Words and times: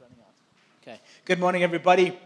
running 0.00 0.18
out. 0.20 0.34
Okay. 0.82 1.00
Good 1.24 1.38
morning, 1.38 1.62
everybody. 1.62 2.18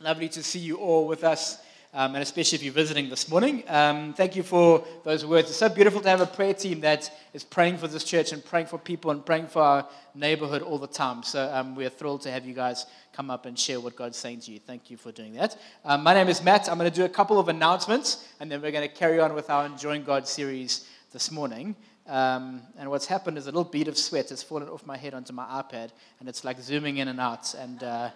Lovely 0.00 0.28
to 0.30 0.42
see 0.42 0.58
you 0.58 0.76
all 0.76 1.06
with 1.06 1.24
us, 1.24 1.58
um, 1.94 2.14
and 2.14 2.22
especially 2.22 2.56
if 2.56 2.62
you're 2.62 2.72
visiting 2.72 3.08
this 3.08 3.28
morning. 3.28 3.64
Um, 3.68 4.14
thank 4.14 4.34
you 4.34 4.42
for 4.42 4.84
those 5.04 5.24
words. 5.24 5.50
It's 5.50 5.58
so 5.58 5.68
beautiful 5.68 6.00
to 6.00 6.08
have 6.08 6.20
a 6.20 6.26
prayer 6.26 6.54
team 6.54 6.80
that 6.80 7.10
is 7.32 7.44
praying 7.44 7.78
for 7.78 7.86
this 7.86 8.04
church 8.04 8.32
and 8.32 8.44
praying 8.44 8.66
for 8.66 8.78
people 8.78 9.10
and 9.10 9.24
praying 9.24 9.48
for 9.48 9.62
our 9.62 9.88
neighborhood 10.14 10.62
all 10.62 10.78
the 10.78 10.86
time. 10.86 11.22
So 11.22 11.50
um, 11.52 11.74
we're 11.74 11.90
thrilled 11.90 12.22
to 12.22 12.30
have 12.30 12.46
you 12.46 12.54
guys 12.54 12.86
come 13.12 13.30
up 13.30 13.46
and 13.46 13.58
share 13.58 13.80
what 13.80 13.96
God's 13.96 14.16
saying 14.16 14.40
to 14.40 14.52
you. 14.52 14.58
Thank 14.58 14.90
you 14.90 14.96
for 14.96 15.12
doing 15.12 15.34
that. 15.34 15.58
Um, 15.84 16.02
my 16.02 16.14
name 16.14 16.28
is 16.28 16.42
Matt. 16.42 16.68
I'm 16.68 16.78
going 16.78 16.90
to 16.90 16.96
do 16.96 17.04
a 17.04 17.08
couple 17.08 17.38
of 17.38 17.48
announcements, 17.48 18.26
and 18.40 18.50
then 18.50 18.62
we're 18.62 18.72
going 18.72 18.88
to 18.88 18.94
carry 18.94 19.20
on 19.20 19.34
with 19.34 19.50
our 19.50 19.66
Enjoying 19.66 20.04
God 20.04 20.26
series 20.26 20.86
this 21.12 21.30
morning. 21.30 21.76
Um, 22.06 22.62
and 22.78 22.90
what's 22.90 23.06
happened 23.06 23.38
is 23.38 23.46
a 23.46 23.50
little 23.50 23.64
bead 23.64 23.88
of 23.88 23.96
sweat 23.96 24.30
has 24.30 24.42
fallen 24.42 24.68
off 24.68 24.84
my 24.86 24.96
head 24.96 25.14
onto 25.14 25.32
my 25.32 25.44
iPad, 25.44 25.90
and 26.18 26.28
it's 26.28 26.44
like 26.44 26.60
zooming 26.60 26.98
in 26.98 27.08
and 27.08 27.20
out. 27.20 27.54
And 27.54 27.82
uh, 27.82 28.10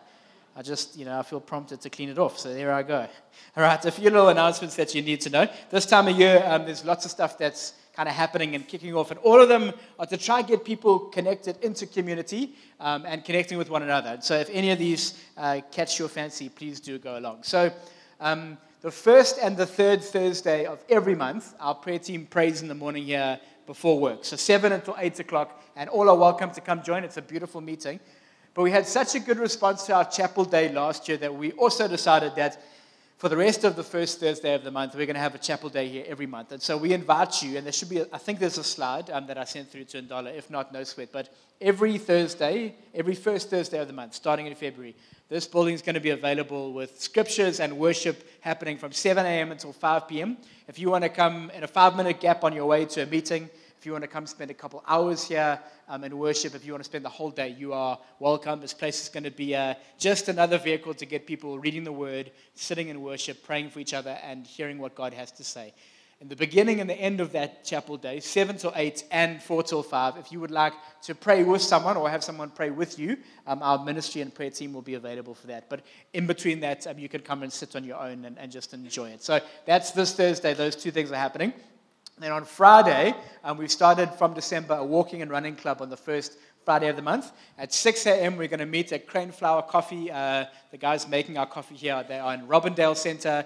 I 0.57 0.63
just, 0.63 0.97
you 0.97 1.05
know, 1.05 1.19
I 1.19 1.23
feel 1.23 1.41
prompted 1.41 1.81
to 1.83 1.91
clean 1.91 2.09
it 2.09 2.19
off. 2.19 2.39
So 2.39 2.53
there 2.53 2.73
I 2.73 2.83
go. 2.83 3.07
All 3.57 3.63
right, 3.63 3.85
a 3.85 3.91
few 3.91 4.11
little 4.11 4.29
announcements 4.29 4.77
that 4.77 4.95
you 4.95 5.03
need 5.03 5.21
to 5.23 5.31
know. 5.31 5.49
This 5.71 5.87
time 5.87 6.09
of 6.09 6.19
year, 6.19 6.43
um, 6.47 6.65
there's 6.65 6.85
lots 6.85 7.05
of 7.05 7.11
stuff 7.11 7.39
that's 7.39 7.75
kind 7.95 8.09
of 8.09 8.15
happening 8.15 8.57
and 8.57 8.67
kicking 8.67 8.95
off, 8.95 9.11
and 9.11 9.21
all 9.21 9.41
of 9.41 9.49
them 9.49 9.73
are 9.99 10.07
to 10.07 10.17
try 10.17 10.41
and 10.41 10.49
get 10.49 10.65
people 10.65 10.99
connected 10.99 11.57
into 11.63 11.87
community 11.87 12.57
um, 12.81 13.05
and 13.07 13.25
connecting 13.25 13.59
with 13.59 13.71
one 13.71 13.83
another. 13.83 14.19
So 14.21 14.35
if 14.37 14.51
any 14.51 14.71
of 14.71 14.79
these 14.79 15.23
uh, 15.37 15.61
catch 15.71 15.99
your 15.99 16.09
fancy, 16.09 16.49
please 16.49 16.81
do 16.81 16.99
go 16.99 17.19
along. 17.19 17.43
So. 17.43 17.73
Um, 18.21 18.59
the 18.81 18.91
first 18.91 19.39
and 19.41 19.57
the 19.57 19.65
third 19.65 20.03
Thursday 20.03 20.67
of 20.67 20.85
every 20.91 21.15
month, 21.15 21.55
our 21.59 21.75
prayer 21.75 21.99
team 21.99 22.27
prays 22.27 22.61
in 22.61 22.69
the 22.69 22.75
morning 22.75 23.05
here 23.05 23.41
before 23.67 23.99
work. 23.99 24.25
So 24.25 24.37
7 24.37 24.73
until 24.73 24.97
8 24.99 25.21
o'clock, 25.21 25.63
and 25.77 25.89
all 25.91 26.09
are 26.09 26.17
welcome 26.17 26.51
to 26.53 26.61
come 26.61 26.83
join. 26.83 27.05
It's 27.05 27.17
a 27.17 27.23
beautiful 27.23 27.61
meeting. 27.61 28.01
But 28.55 28.63
we 28.63 28.71
had 28.71 28.87
such 28.87 29.15
a 29.15 29.21
good 29.21 29.39
response 29.39 29.85
to 29.87 29.95
our 29.95 30.05
chapel 30.05 30.45
day 30.45 30.73
last 30.73 31.09
year 31.09 31.17
that 31.19 31.35
we 31.35 31.53
also 31.53 31.89
decided 31.89 32.37
that 32.37 32.63
for 33.19 33.29
the 33.29 33.37
rest 33.37 33.65
of 33.65 33.77
the 33.77 33.85
first 33.85 34.19
Thursday 34.19 34.55
of 34.55 34.65
the 34.65 34.71
month, 34.71 34.95
we're 34.95 35.07
going 35.07 35.15
to 35.15 35.21
have 35.21 35.35
a 35.35 35.39
chapel 35.39 35.69
day 35.69 35.89
here 35.89 36.05
every 36.07 36.27
month. 36.27 36.53
And 36.53 36.61
so 36.61 36.77
we 36.77 36.93
invite 36.93 37.43
you, 37.43 37.57
and 37.57 37.65
there 37.65 37.73
should 37.73 37.89
be, 37.89 37.99
a, 37.99 38.07
I 38.13 38.19
think 38.19 38.41
there's 38.41 38.59
a 38.59 38.65
slide 38.65 39.09
um, 39.11 39.27
that 39.29 39.39
I 39.39 39.45
sent 39.45 39.71
through 39.71 39.85
to 39.85 40.03
Ndala. 40.03 40.37
If 40.37 40.51
not, 40.51 40.73
no 40.73 40.83
sweat. 40.83 41.11
But 41.13 41.33
every 41.61 41.97
Thursday, 41.97 42.75
every 42.93 43.15
first 43.15 43.51
Thursday 43.51 43.79
of 43.79 43.87
the 43.87 43.93
month, 43.93 44.15
starting 44.15 44.47
in 44.47 44.55
February, 44.55 44.97
this 45.29 45.47
building 45.47 45.75
is 45.75 45.81
going 45.81 45.95
to 45.95 46.01
be 46.01 46.11
available 46.11 46.73
with 46.73 47.01
scriptures 47.01 47.61
and 47.61 47.79
worship 47.79 48.29
happening 48.41 48.77
from 48.77 48.93
7 48.93 49.25
a.m. 49.25 49.53
until 49.53 49.73
5 49.73 50.09
p.m. 50.09 50.37
If 50.69 50.79
you 50.79 50.91
want 50.91 51.05
to 51.05 51.09
come 51.09 51.51
in 51.51 51.63
a 51.63 51.69
five 51.69 51.97
minute 51.97 52.21
gap 52.21 52.45
on 52.45 52.53
your 52.53 52.67
way 52.67 52.85
to 52.87 53.05
a 53.05 53.07
meeting, 53.07 53.49
if 53.85 53.87
you 53.87 53.93
want 53.93 54.03
to 54.03 54.09
come 54.09 54.27
spend 54.27 54.51
a 54.51 54.55
couple 54.55 54.83
hours 54.89 55.29
here 55.29 55.61
um, 55.91 56.05
and 56.05 56.19
worship, 56.19 56.55
if 56.55 56.65
you 56.65 56.73
want 56.73 56.83
to 56.83 56.89
spend 56.89 57.05
the 57.05 57.09
whole 57.11 57.31
day, 57.31 57.55
you 57.59 57.75
are 57.75 57.99
welcome. 58.19 58.59
This 58.59 58.73
place 58.73 59.03
is 59.03 59.11
going 59.11 59.25
to 59.25 59.31
be 59.31 59.55
uh, 59.55 59.75
just 59.99 60.31
another 60.31 60.57
vehicle 60.57 60.95
to 60.95 61.05
get 61.05 61.27
people 61.27 61.59
reading 61.59 61.85
the 61.85 61.93
word, 61.93 62.31
sitting 62.55 62.89
in 62.89 63.03
worship, 63.03 63.45
praying 63.45 63.69
for 63.69 63.81
each 63.81 63.93
other, 63.93 64.19
and 64.25 64.47
hearing 64.47 64.79
what 64.79 64.95
God 64.95 65.13
has 65.13 65.31
to 65.33 65.45
say. 65.45 65.75
In 66.23 66.29
the 66.29 66.35
beginning 66.37 66.81
and 66.81 66.89
the 66.89 66.95
end 66.95 67.21
of 67.21 67.33
that 67.33 67.63
chapel 67.63 67.99
day, 67.99 68.21
7 68.21 68.57
till 68.57 68.73
8 68.75 69.05
and 69.11 69.43
4 69.43 69.63
till 69.65 69.83
5, 69.83 70.17
if 70.17 70.33
you 70.33 70.41
would 70.41 70.51
like 70.51 70.73
to 71.03 71.15
pray 71.15 71.43
with 71.43 71.61
someone 71.61 71.99
or 71.99 72.09
have 72.09 72.25
someone 72.25 72.49
pray 72.49 72.71
with 72.71 72.99
you, 72.99 73.19
um, 73.47 73.63
our 73.63 73.85
ministry 73.85 74.23
and 74.23 74.35
prayer 74.35 74.49
team 74.49 74.73
will 74.73 74.81
be 74.81 74.95
available 74.95 75.35
for 75.35 75.49
that. 75.49 75.69
But 75.69 75.83
in 76.15 76.27
between 76.27 76.61
that, 76.61 76.87
um, 76.87 76.99
you 76.99 77.11
can 77.11 77.21
come 77.21 77.43
and 77.43 77.53
sit 77.53 77.77
on 77.77 77.85
your 77.85 78.01
own 78.01 78.25
and, 78.25 78.39
and 78.39 78.51
just 78.51 78.73
enjoy 78.73 79.11
it. 79.11 79.23
So 79.23 79.41
that's 79.67 79.91
this 79.91 80.15
Thursday. 80.15 80.55
Those 80.55 80.75
two 80.75 80.91
things 80.91 81.13
are 81.13 81.17
happening. 81.17 81.53
Then 82.19 82.31
on 82.31 82.45
Friday, 82.45 83.13
um, 83.43 83.59
we've 83.59 83.73
started 83.73 84.09
from 84.15 84.35
December 84.35 84.75
a 84.75 84.85
walking 84.85 85.21
and 85.21 85.31
running 85.31 85.57
club 85.57 85.83
on 85.83 85.91
the 85.91 85.97
first 85.97 86.39
Friday 86.65 86.87
of 86.87 86.95
the 86.95 87.03
month. 87.03 87.33
At 87.59 87.73
6 87.73 88.07
a.m., 88.07 88.37
we're 88.37 88.47
going 88.47 88.61
to 88.61 88.67
meet 88.67 88.93
at 88.93 89.09
Crane 89.09 89.33
Flower 89.33 89.63
Coffee. 89.63 90.13
Uh, 90.13 90.45
the 90.71 90.79
guys 90.79 91.09
making 91.09 91.39
our 91.39 91.47
coffee 91.47 91.75
here, 91.75 92.05
they 92.07 92.21
are 92.21 92.33
in 92.35 92.47
Robindale 92.47 92.97
Center, 92.97 93.45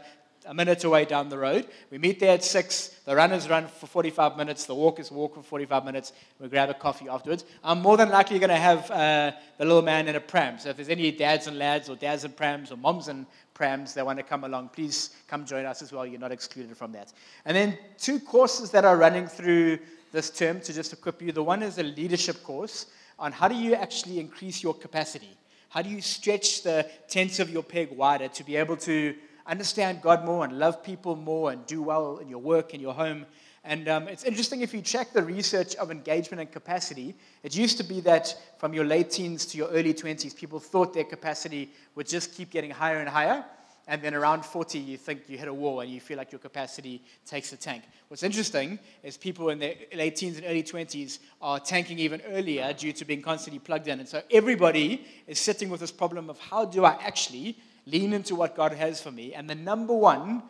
a 0.48 0.54
minute 0.54 0.82
away 0.84 1.04
down 1.04 1.28
the 1.28 1.36
road. 1.36 1.68
We 1.90 1.98
meet 1.98 2.18
there 2.18 2.32
at 2.32 2.42
6. 2.42 2.88
The 3.04 3.14
runners 3.14 3.48
run 3.50 3.68
for 3.68 3.86
45 3.86 4.38
minutes. 4.38 4.64
The 4.64 4.74
walkers 4.74 5.10
walk 5.10 5.34
for 5.34 5.42
45 5.42 5.84
minutes. 5.84 6.14
We 6.40 6.48
grab 6.48 6.70
a 6.70 6.74
coffee 6.74 7.06
afterwards. 7.06 7.44
I'm 7.62 7.82
more 7.82 7.98
than 7.98 8.08
likely 8.08 8.38
going 8.38 8.48
to 8.48 8.56
have 8.56 8.90
uh, 8.90 9.32
the 9.58 9.66
little 9.66 9.82
man 9.82 10.08
in 10.08 10.16
a 10.16 10.20
pram. 10.20 10.58
So 10.58 10.70
if 10.70 10.76
there's 10.76 10.88
any 10.88 11.12
dads 11.12 11.46
and 11.48 11.58
lads 11.58 11.90
or 11.90 11.96
dads 11.96 12.24
and 12.24 12.34
prams 12.34 12.72
or 12.72 12.78
moms 12.78 13.08
and 13.08 13.26
prams 13.52 13.92
that 13.92 14.06
want 14.06 14.18
to 14.18 14.22
come 14.22 14.44
along, 14.44 14.70
please 14.70 15.10
come 15.28 15.44
join 15.44 15.66
us 15.66 15.82
as 15.82 15.92
well. 15.92 16.06
You're 16.06 16.18
not 16.18 16.32
excluded 16.32 16.74
from 16.76 16.92
that. 16.92 17.12
And 17.44 17.54
then 17.54 17.76
two 17.98 18.18
courses 18.18 18.70
that 18.70 18.86
are 18.86 18.96
running 18.96 19.26
through 19.26 19.78
this 20.12 20.30
term 20.30 20.60
to 20.60 20.72
just 20.72 20.94
equip 20.94 21.20
you. 21.20 21.30
The 21.30 21.42
one 21.42 21.62
is 21.62 21.76
a 21.76 21.82
leadership 21.82 22.42
course 22.42 22.86
on 23.18 23.32
how 23.32 23.48
do 23.48 23.54
you 23.54 23.74
actually 23.74 24.18
increase 24.18 24.62
your 24.62 24.72
capacity? 24.72 25.36
How 25.68 25.82
do 25.82 25.90
you 25.90 26.00
stretch 26.00 26.62
the 26.62 26.88
tents 27.08 27.38
of 27.38 27.50
your 27.50 27.62
peg 27.62 27.90
wider 27.90 28.28
to 28.28 28.44
be 28.44 28.56
able 28.56 28.78
to 28.78 29.14
understand 29.48 30.02
God 30.02 30.24
more 30.24 30.44
and 30.44 30.58
love 30.58 30.82
people 30.82 31.16
more 31.16 31.50
and 31.50 31.66
do 31.66 31.82
well 31.82 32.18
in 32.18 32.28
your 32.28 32.38
work 32.38 32.74
and 32.74 32.82
your 32.82 32.94
home? 32.94 33.26
And 33.64 33.88
um, 33.88 34.08
it's 34.08 34.24
interesting 34.24 34.60
if 34.60 34.72
you 34.72 34.80
check 34.80 35.12
the 35.12 35.22
research 35.22 35.74
of 35.76 35.90
engagement 35.90 36.40
and 36.40 36.50
capacity, 36.50 37.14
it 37.42 37.56
used 37.56 37.76
to 37.78 37.84
be 37.84 38.00
that 38.00 38.34
from 38.58 38.72
your 38.72 38.84
late 38.84 39.10
teens 39.10 39.44
to 39.46 39.58
your 39.58 39.68
early 39.68 39.92
20s, 39.92 40.34
people 40.34 40.60
thought 40.60 40.94
their 40.94 41.04
capacity 41.04 41.70
would 41.94 42.08
just 42.08 42.34
keep 42.34 42.50
getting 42.50 42.70
higher 42.70 42.98
and 42.98 43.08
higher. 43.08 43.44
And 43.86 44.02
then 44.02 44.14
around 44.14 44.44
40, 44.44 44.78
you 44.78 44.98
think 44.98 45.22
you 45.28 45.38
hit 45.38 45.48
a 45.48 45.54
wall 45.54 45.80
and 45.80 45.90
you 45.90 45.98
feel 45.98 46.18
like 46.18 46.30
your 46.30 46.38
capacity 46.38 47.02
takes 47.26 47.54
a 47.54 47.56
tank. 47.56 47.84
What's 48.08 48.22
interesting 48.22 48.78
is 49.02 49.16
people 49.16 49.48
in 49.48 49.58
their 49.58 49.74
late 49.94 50.16
teens 50.16 50.36
and 50.36 50.46
early 50.46 50.62
20s 50.62 51.18
are 51.40 51.58
tanking 51.58 51.98
even 51.98 52.20
earlier 52.28 52.70
due 52.74 52.92
to 52.92 53.04
being 53.06 53.22
constantly 53.22 53.58
plugged 53.58 53.88
in. 53.88 53.98
And 53.98 54.08
so 54.08 54.22
everybody 54.30 55.06
is 55.26 55.38
sitting 55.38 55.70
with 55.70 55.80
this 55.80 55.90
problem 55.90 56.28
of 56.28 56.38
how 56.38 56.66
do 56.66 56.84
I 56.84 56.98
actually 57.02 57.56
lean 57.90 58.12
into 58.12 58.34
what 58.34 58.56
God 58.56 58.72
has 58.72 59.00
for 59.00 59.10
me? 59.10 59.34
And 59.34 59.48
the 59.48 59.54
number 59.54 59.94
one 59.94 60.42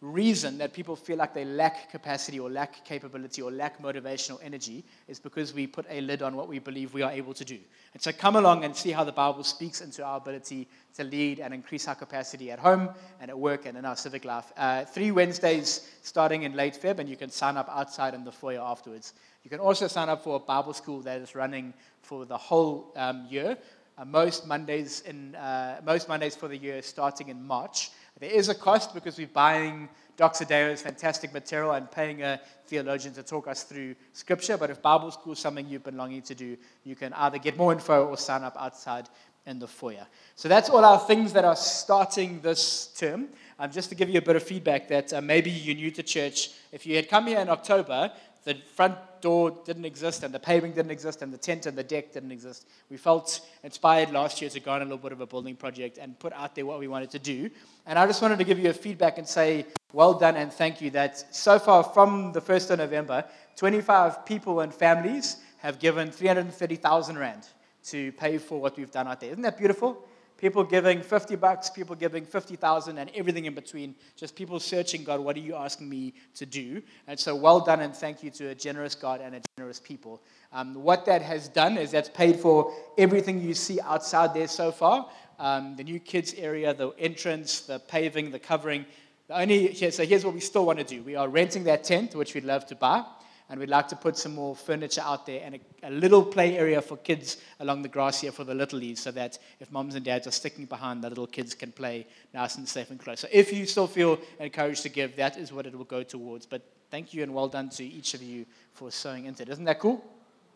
reason 0.00 0.58
that 0.58 0.72
people 0.72 0.94
feel 0.94 1.16
like 1.16 1.34
they 1.34 1.44
lack 1.44 1.90
capacity 1.90 2.38
or 2.38 2.48
lack 2.48 2.84
capability 2.84 3.42
or 3.42 3.50
lack 3.50 3.82
motivational 3.82 4.38
energy 4.44 4.84
is 5.08 5.18
because 5.18 5.52
we 5.52 5.66
put 5.66 5.84
a 5.90 6.00
lid 6.00 6.22
on 6.22 6.36
what 6.36 6.46
we 6.46 6.60
believe 6.60 6.94
we 6.94 7.02
are 7.02 7.10
able 7.10 7.34
to 7.34 7.44
do. 7.44 7.58
And 7.92 8.00
so 8.00 8.12
come 8.12 8.36
along 8.36 8.64
and 8.64 8.76
see 8.76 8.92
how 8.92 9.02
the 9.02 9.10
Bible 9.10 9.42
speaks 9.42 9.80
into 9.80 10.04
our 10.04 10.18
ability 10.18 10.68
to 10.94 11.02
lead 11.02 11.40
and 11.40 11.52
increase 11.52 11.88
our 11.88 11.96
capacity 11.96 12.52
at 12.52 12.60
home 12.60 12.90
and 13.20 13.28
at 13.28 13.36
work 13.36 13.66
and 13.66 13.76
in 13.76 13.84
our 13.84 13.96
civic 13.96 14.24
life. 14.24 14.52
Uh, 14.56 14.84
three 14.84 15.10
Wednesdays 15.10 15.90
starting 16.02 16.44
in 16.44 16.54
late 16.54 16.78
Feb, 16.80 17.00
and 17.00 17.08
you 17.08 17.16
can 17.16 17.30
sign 17.30 17.56
up 17.56 17.68
outside 17.68 18.14
in 18.14 18.22
the 18.22 18.32
foyer 18.32 18.60
afterwards. 18.60 19.14
You 19.42 19.50
can 19.50 19.60
also 19.60 19.88
sign 19.88 20.08
up 20.08 20.22
for 20.22 20.36
a 20.36 20.40
Bible 20.40 20.74
school 20.74 21.00
that 21.00 21.20
is 21.20 21.34
running 21.34 21.74
for 22.02 22.24
the 22.24 22.36
whole 22.36 22.92
um, 22.96 23.26
year. 23.28 23.56
Uh, 23.98 24.04
most 24.04 24.46
Mondays 24.46 25.00
in 25.00 25.34
uh, 25.34 25.80
most 25.84 26.08
Mondays 26.08 26.36
for 26.36 26.46
the 26.46 26.56
year 26.56 26.80
starting 26.82 27.30
in 27.30 27.44
March. 27.44 27.90
There 28.20 28.30
is 28.30 28.48
a 28.48 28.54
cost 28.54 28.94
because 28.94 29.18
we're 29.18 29.26
buying. 29.26 29.88
Dayo's 30.16 30.82
fantastic 30.82 31.32
material 31.32 31.72
and 31.72 31.88
paying 31.88 32.22
a 32.24 32.40
theologian 32.66 33.14
to 33.14 33.22
talk 33.22 33.46
us 33.46 33.62
through 33.62 33.94
scripture. 34.12 34.56
But 34.56 34.70
if 34.70 34.82
Bible 34.82 35.12
school 35.12 35.34
is 35.34 35.38
something 35.38 35.68
you've 35.68 35.84
been 35.84 35.96
longing 35.96 36.22
to 36.22 36.34
do, 36.34 36.56
you 36.82 36.96
can 36.96 37.12
either 37.12 37.38
get 37.38 37.56
more 37.56 37.72
info 37.72 38.06
or 38.06 38.16
sign 38.16 38.42
up 38.42 38.56
outside 38.58 39.08
in 39.46 39.60
the 39.60 39.68
foyer. 39.68 40.06
So 40.34 40.48
that's 40.48 40.70
all 40.70 40.84
our 40.84 40.98
things 40.98 41.32
that 41.34 41.44
are 41.44 41.54
starting 41.54 42.40
this 42.40 42.88
term. 42.98 43.28
Um, 43.60 43.70
just 43.70 43.90
to 43.90 43.94
give 43.94 44.10
you 44.10 44.18
a 44.18 44.22
bit 44.22 44.34
of 44.34 44.42
feedback 44.42 44.88
that 44.88 45.12
uh, 45.12 45.20
maybe 45.20 45.50
you're 45.50 45.76
new 45.76 45.92
to 45.92 46.02
church. 46.02 46.50
If 46.72 46.84
you 46.84 46.96
had 46.96 47.08
come 47.08 47.28
here 47.28 47.38
in 47.38 47.48
October, 47.48 48.10
the 48.44 48.56
front 48.74 48.96
door 49.20 49.56
didn't 49.64 49.84
exist, 49.84 50.22
and 50.22 50.32
the 50.32 50.38
paving 50.38 50.72
didn't 50.72 50.90
exist, 50.90 51.22
and 51.22 51.32
the 51.32 51.38
tent 51.38 51.66
and 51.66 51.76
the 51.76 51.82
deck 51.82 52.12
didn't 52.12 52.32
exist. 52.32 52.66
We 52.90 52.96
felt 52.96 53.40
inspired 53.62 54.10
last 54.10 54.40
year 54.40 54.50
to 54.50 54.60
go 54.60 54.72
on 54.72 54.82
a 54.82 54.84
little 54.84 54.98
bit 54.98 55.12
of 55.12 55.20
a 55.20 55.26
building 55.26 55.56
project 55.56 55.98
and 55.98 56.18
put 56.18 56.32
out 56.32 56.54
there 56.54 56.66
what 56.66 56.78
we 56.78 56.88
wanted 56.88 57.10
to 57.10 57.18
do. 57.18 57.50
And 57.86 57.98
I 57.98 58.06
just 58.06 58.22
wanted 58.22 58.38
to 58.38 58.44
give 58.44 58.58
you 58.58 58.70
a 58.70 58.74
feedback 58.74 59.18
and 59.18 59.26
say, 59.26 59.66
well 59.92 60.14
done 60.14 60.36
and 60.36 60.52
thank 60.52 60.80
you 60.82 60.90
that 60.90 61.34
so 61.34 61.58
far 61.58 61.82
from 61.82 62.32
the 62.32 62.40
1st 62.40 62.72
of 62.72 62.78
November, 62.78 63.24
25 63.56 64.26
people 64.26 64.60
and 64.60 64.72
families 64.72 65.38
have 65.58 65.78
given 65.78 66.10
330,000 66.10 67.18
Rand 67.18 67.48
to 67.84 68.12
pay 68.12 68.38
for 68.38 68.60
what 68.60 68.76
we've 68.76 68.90
done 68.90 69.08
out 69.08 69.20
there. 69.20 69.30
Isn't 69.30 69.42
that 69.42 69.56
beautiful? 69.56 70.04
People 70.38 70.64
giving 70.64 71.02
50 71.02 71.36
bucks, 71.36 71.68
people 71.68 71.94
giving 71.94 72.24
50,000, 72.24 72.96
and 72.96 73.10
everything 73.14 73.44
in 73.44 73.54
between. 73.54 73.94
Just 74.16 74.34
people 74.34 74.58
searching, 74.58 75.04
God, 75.04 75.20
what 75.20 75.36
are 75.36 75.40
you 75.40 75.54
asking 75.54 75.88
me 75.88 76.14
to 76.36 76.46
do? 76.46 76.80
And 77.06 77.18
so, 77.18 77.34
well 77.36 77.60
done 77.60 77.80
and 77.80 77.94
thank 77.94 78.22
you 78.22 78.30
to 78.30 78.48
a 78.48 78.54
generous 78.54 78.94
God 78.94 79.20
and 79.20 79.34
a 79.34 79.40
generous 79.56 79.80
people. 79.80 80.22
Um, 80.52 80.74
what 80.74 81.04
that 81.04 81.20
has 81.20 81.48
done 81.48 81.76
is 81.76 81.90
that's 81.90 82.08
paid 82.08 82.36
for 82.36 82.72
everything 82.96 83.42
you 83.42 83.52
see 83.52 83.80
outside 83.80 84.32
there 84.32 84.48
so 84.48 84.72
far 84.72 85.10
um, 85.38 85.76
the 85.76 85.84
new 85.84 86.00
kids 86.00 86.34
area, 86.34 86.74
the 86.74 86.88
entrance, 86.98 87.60
the 87.60 87.78
paving, 87.78 88.30
the 88.30 88.38
covering. 88.38 88.84
The 89.28 89.40
only, 89.40 89.74
so 89.74 90.04
here's 90.04 90.24
what 90.24 90.34
we 90.34 90.40
still 90.40 90.64
want 90.64 90.78
to 90.78 90.84
do 90.84 91.02
we 91.02 91.14
are 91.16 91.28
renting 91.28 91.64
that 91.64 91.84
tent, 91.84 92.14
which 92.14 92.34
we'd 92.34 92.44
love 92.44 92.66
to 92.66 92.74
buy 92.74 93.04
and 93.50 93.58
we'd 93.58 93.68
like 93.68 93.88
to 93.88 93.96
put 93.96 94.16
some 94.16 94.34
more 94.34 94.54
furniture 94.54 95.00
out 95.00 95.24
there 95.24 95.40
and 95.42 95.54
a, 95.54 95.60
a, 95.84 95.90
little 95.90 96.22
play 96.22 96.58
area 96.58 96.82
for 96.82 96.98
kids 96.98 97.38
along 97.60 97.82
the 97.82 97.88
grass 97.88 98.20
here 98.20 98.30
for 98.30 98.44
the 98.44 98.52
littlies 98.52 98.98
so 98.98 99.10
that 99.10 99.38
if 99.58 99.72
moms 99.72 99.94
and 99.94 100.04
dads 100.04 100.26
are 100.26 100.32
sticking 100.32 100.66
behind, 100.66 101.02
the 101.02 101.08
little 101.08 101.26
kids 101.26 101.54
can 101.54 101.72
play 101.72 102.06
nice 102.34 102.56
and 102.56 102.68
safe 102.68 102.90
and 102.90 103.00
close. 103.00 103.20
So 103.20 103.28
if 103.32 103.52
you 103.52 103.64
still 103.64 103.86
feel 103.86 104.18
encouraged 104.38 104.82
to 104.82 104.90
give, 104.90 105.16
that 105.16 105.38
is 105.38 105.52
what 105.52 105.66
it 105.66 105.74
will 105.74 105.84
go 105.84 106.02
towards. 106.02 106.44
But 106.44 106.62
thank 106.90 107.14
you 107.14 107.22
and 107.22 107.32
well 107.32 107.48
done 107.48 107.70
to 107.70 107.84
each 107.84 108.12
of 108.12 108.22
you 108.22 108.44
for 108.74 108.90
sowing 108.90 109.24
into 109.24 109.42
it. 109.42 109.48
Isn't 109.48 109.64
that 109.64 109.80
cool? 109.80 110.04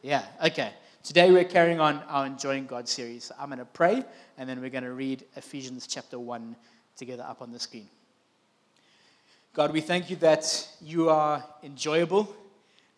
Yeah, 0.02 0.24
okay. 0.44 0.72
Today 1.02 1.30
we're 1.30 1.44
carrying 1.44 1.80
on 1.80 2.00
our 2.08 2.26
Enjoying 2.26 2.66
God 2.66 2.88
series. 2.88 3.32
I'm 3.38 3.48
going 3.48 3.58
to 3.58 3.64
pray 3.64 4.04
and 4.36 4.48
then 4.48 4.60
we're 4.60 4.70
going 4.70 4.84
to 4.84 4.92
read 4.92 5.24
Ephesians 5.36 5.86
chapter 5.86 6.18
1 6.18 6.54
together 6.96 7.24
up 7.26 7.40
on 7.40 7.52
the 7.52 7.58
screen. 7.58 7.88
God, 9.54 9.72
we 9.72 9.80
thank 9.80 10.08
you 10.10 10.16
that 10.16 10.68
you 10.80 11.10
are 11.10 11.44
enjoyable, 11.62 12.34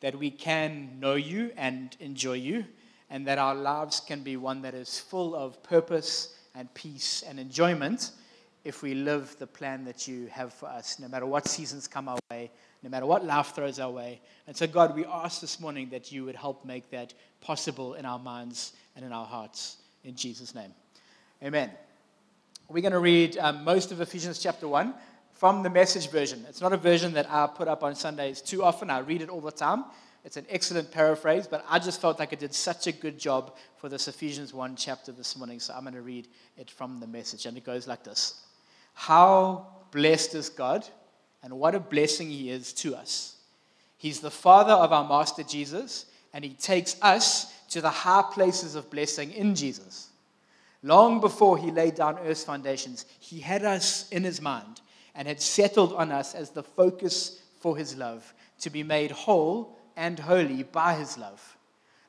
that 0.04 0.18
we 0.18 0.30
can 0.30 1.00
know 1.00 1.14
you 1.14 1.50
and 1.56 1.96
enjoy 1.98 2.34
you, 2.34 2.62
and 3.08 3.26
that 3.26 3.38
our 3.38 3.54
lives 3.54 4.00
can 4.00 4.22
be 4.22 4.36
one 4.36 4.60
that 4.60 4.74
is 4.74 4.98
full 5.00 5.34
of 5.34 5.62
purpose 5.62 6.34
and 6.54 6.68
peace 6.74 7.24
and 7.26 7.40
enjoyment 7.40 8.10
if 8.64 8.82
we 8.82 8.92
live 8.92 9.34
the 9.38 9.46
plan 9.46 9.82
that 9.86 10.06
you 10.06 10.26
have 10.26 10.52
for 10.52 10.66
us, 10.66 10.98
no 10.98 11.08
matter 11.08 11.24
what 11.24 11.48
seasons 11.48 11.88
come 11.88 12.06
our 12.06 12.18
way, 12.30 12.50
no 12.82 12.90
matter 12.90 13.06
what 13.06 13.24
life 13.24 13.54
throws 13.54 13.80
our 13.80 13.90
way. 13.90 14.20
And 14.46 14.54
so, 14.54 14.66
God, 14.66 14.94
we 14.94 15.06
ask 15.06 15.40
this 15.40 15.58
morning 15.58 15.88
that 15.88 16.12
you 16.12 16.26
would 16.26 16.36
help 16.36 16.66
make 16.66 16.90
that 16.90 17.14
possible 17.40 17.94
in 17.94 18.04
our 18.04 18.18
minds 18.18 18.74
and 18.96 19.06
in 19.06 19.10
our 19.10 19.24
hearts. 19.24 19.78
In 20.04 20.14
Jesus' 20.14 20.54
name. 20.54 20.74
Amen. 21.42 21.70
We're 22.68 22.82
going 22.82 22.92
to 22.92 22.98
read 22.98 23.38
um, 23.38 23.64
most 23.64 23.90
of 23.90 24.02
Ephesians 24.02 24.38
chapter 24.38 24.68
1 24.68 24.92
from 25.44 25.62
the 25.62 25.68
message 25.68 26.08
version. 26.08 26.42
It's 26.48 26.62
not 26.62 26.72
a 26.72 26.78
version 26.78 27.12
that 27.12 27.30
I 27.30 27.46
put 27.46 27.68
up 27.68 27.82
on 27.82 27.94
Sundays 27.94 28.40
too 28.40 28.64
often. 28.64 28.88
I 28.88 29.00
read 29.00 29.20
it 29.20 29.28
all 29.28 29.42
the 29.42 29.52
time. 29.52 29.84
It's 30.24 30.38
an 30.38 30.46
excellent 30.48 30.90
paraphrase, 30.90 31.46
but 31.46 31.62
I 31.68 31.78
just 31.78 32.00
felt 32.00 32.18
like 32.18 32.32
it 32.32 32.38
did 32.38 32.54
such 32.54 32.86
a 32.86 32.92
good 32.92 33.18
job 33.18 33.54
for 33.76 33.90
this 33.90 34.08
Ephesians 34.08 34.54
1 34.54 34.74
chapter 34.74 35.12
this 35.12 35.36
morning, 35.36 35.60
so 35.60 35.74
I'm 35.74 35.82
going 35.82 35.92
to 35.92 36.00
read 36.00 36.28
it 36.56 36.70
from 36.70 36.98
the 36.98 37.06
message. 37.06 37.44
And 37.44 37.58
it 37.58 37.64
goes 37.66 37.86
like 37.86 38.02
this 38.02 38.40
how 38.94 39.66
blessed 39.90 40.34
is 40.34 40.48
God, 40.48 40.86
and 41.42 41.52
what 41.58 41.74
a 41.74 41.80
blessing 41.80 42.30
He 42.30 42.48
is 42.48 42.72
to 42.72 42.96
us. 42.96 43.36
He's 43.98 44.20
the 44.20 44.30
Father 44.30 44.72
of 44.72 44.94
our 44.94 45.06
Master 45.06 45.42
Jesus, 45.42 46.06
and 46.32 46.42
He 46.42 46.54
takes 46.54 46.96
us 47.02 47.52
to 47.68 47.82
the 47.82 47.90
high 47.90 48.24
places 48.32 48.76
of 48.76 48.88
blessing 48.88 49.30
in 49.30 49.54
Jesus. 49.54 50.08
Long 50.82 51.20
before 51.20 51.58
He 51.58 51.70
laid 51.70 51.96
down 51.96 52.18
earth's 52.20 52.44
foundations, 52.44 53.04
He 53.20 53.40
had 53.40 53.62
us 53.62 54.08
in 54.08 54.24
His 54.24 54.40
mind 54.40 54.80
and 55.14 55.28
had 55.28 55.40
settled 55.40 55.92
on 55.92 56.10
us 56.10 56.34
as 56.34 56.50
the 56.50 56.62
focus 56.62 57.40
for 57.60 57.76
His 57.76 57.96
love, 57.96 58.34
to 58.60 58.70
be 58.70 58.82
made 58.82 59.10
whole 59.10 59.76
and 59.96 60.18
holy 60.18 60.62
by 60.62 60.94
His 60.94 61.16
love. 61.18 61.56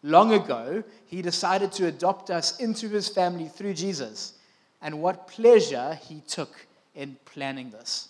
Long 0.03 0.33
ago, 0.33 0.83
He 1.05 1.21
decided 1.21 1.71
to 1.73 1.87
adopt 1.87 2.29
us 2.29 2.59
into 2.59 2.89
His 2.89 3.07
family 3.09 3.47
through 3.47 3.73
Jesus, 3.73 4.33
and 4.81 5.01
what 5.01 5.27
pleasure 5.27 5.99
He 6.07 6.21
took 6.27 6.67
in 6.93 7.17
planning 7.25 7.71
this. 7.71 8.09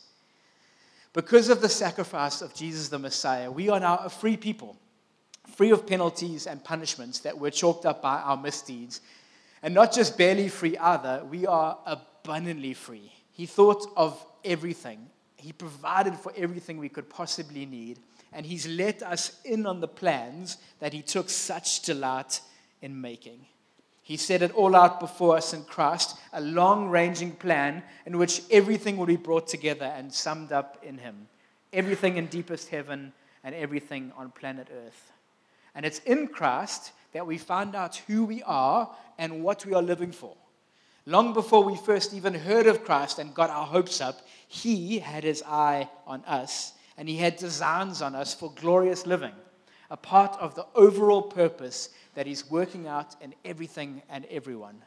Because 1.13 1.47
of 1.47 1.61
the 1.61 1.69
sacrifice 1.69 2.41
of 2.41 2.53
Jesus 2.53 2.89
the 2.89 2.99
Messiah, 2.99 3.49
we 3.49 3.69
are 3.69 3.79
now 3.79 3.97
a 3.97 4.09
free 4.09 4.35
people, 4.35 4.75
free 5.55 5.71
of 5.71 5.87
penalties 5.87 6.45
and 6.45 6.61
punishments 6.61 7.19
that 7.19 7.37
were 7.37 7.49
chalked 7.49 7.85
up 7.85 8.01
by 8.01 8.19
our 8.19 8.35
misdeeds. 8.35 8.99
And 9.63 9.73
not 9.73 9.93
just 9.93 10.17
barely 10.17 10.49
free 10.49 10.77
either, 10.77 11.23
we 11.23 11.47
are 11.47 11.77
abundantly 11.85 12.73
free. 12.73 13.13
He 13.31 13.45
thought 13.45 13.87
of 13.95 14.23
everything, 14.45 15.09
He 15.35 15.51
provided 15.51 16.15
for 16.15 16.31
everything 16.37 16.77
we 16.77 16.89
could 16.89 17.09
possibly 17.09 17.65
need, 17.65 17.99
and 18.31 18.45
He's 18.45 18.67
let 18.67 19.03
us 19.03 19.41
in 19.43 19.65
on 19.65 19.81
the 19.81 19.87
plans 19.87 20.57
that 20.79 20.93
He 20.93 21.01
took 21.01 21.29
such 21.29 21.81
delight 21.81 22.41
in 22.81 23.01
making. 23.01 23.45
He 24.01 24.17
set 24.17 24.43
it 24.43 24.53
all 24.53 24.75
out 24.75 24.99
before 24.99 25.35
us 25.35 25.53
in 25.53 25.63
Christ, 25.63 26.15
a 26.31 26.39
long 26.39 26.89
ranging 26.89 27.31
plan 27.31 27.81
in 28.05 28.19
which 28.19 28.43
everything 28.51 28.97
will 28.97 29.07
be 29.07 29.15
brought 29.15 29.47
together 29.47 29.85
and 29.85 30.13
summed 30.13 30.51
up 30.51 30.77
in 30.83 30.99
Him. 30.99 31.27
Everything 31.73 32.17
in 32.17 32.27
deepest 32.27 32.69
heaven 32.69 33.13
and 33.43 33.55
everything 33.55 34.11
on 34.15 34.29
planet 34.29 34.67
Earth. 34.85 35.11
And 35.73 35.85
it's 35.85 35.99
in 35.99 36.27
Christ 36.27 36.91
that 37.13 37.25
we 37.25 37.39
find 37.39 37.75
out 37.75 37.95
who 38.07 38.25
we 38.25 38.43
are 38.43 38.95
and 39.17 39.43
what 39.43 39.65
we 39.65 39.73
are 39.73 39.81
living 39.81 40.11
for. 40.11 40.35
Long 41.05 41.33
before 41.33 41.63
we 41.63 41.75
first 41.75 42.13
even 42.13 42.33
heard 42.33 42.65
of 42.65 42.83
Christ 42.83 43.19
and 43.19 43.33
got 43.33 43.51
our 43.51 43.65
hopes 43.65 44.01
up, 44.01 44.21
He 44.47 44.99
had 44.99 45.23
His 45.23 45.43
eye 45.45 45.89
on 46.07 46.23
us 46.25 46.73
and 46.97 47.07
He 47.07 47.17
had 47.17 47.35
designs 47.35 48.01
on 48.01 48.15
us 48.15 48.33
for 48.33 48.51
glorious 48.55 49.05
living, 49.05 49.33
a 49.91 49.97
part 49.97 50.35
of 50.39 50.55
the 50.55 50.65
overall 50.73 51.21
purpose 51.21 51.89
that 52.15 52.25
He's 52.25 52.49
working 52.49 52.87
out 52.87 53.15
in 53.21 53.35
everything 53.43 54.01
and 54.09 54.25
everyone. 54.31 54.81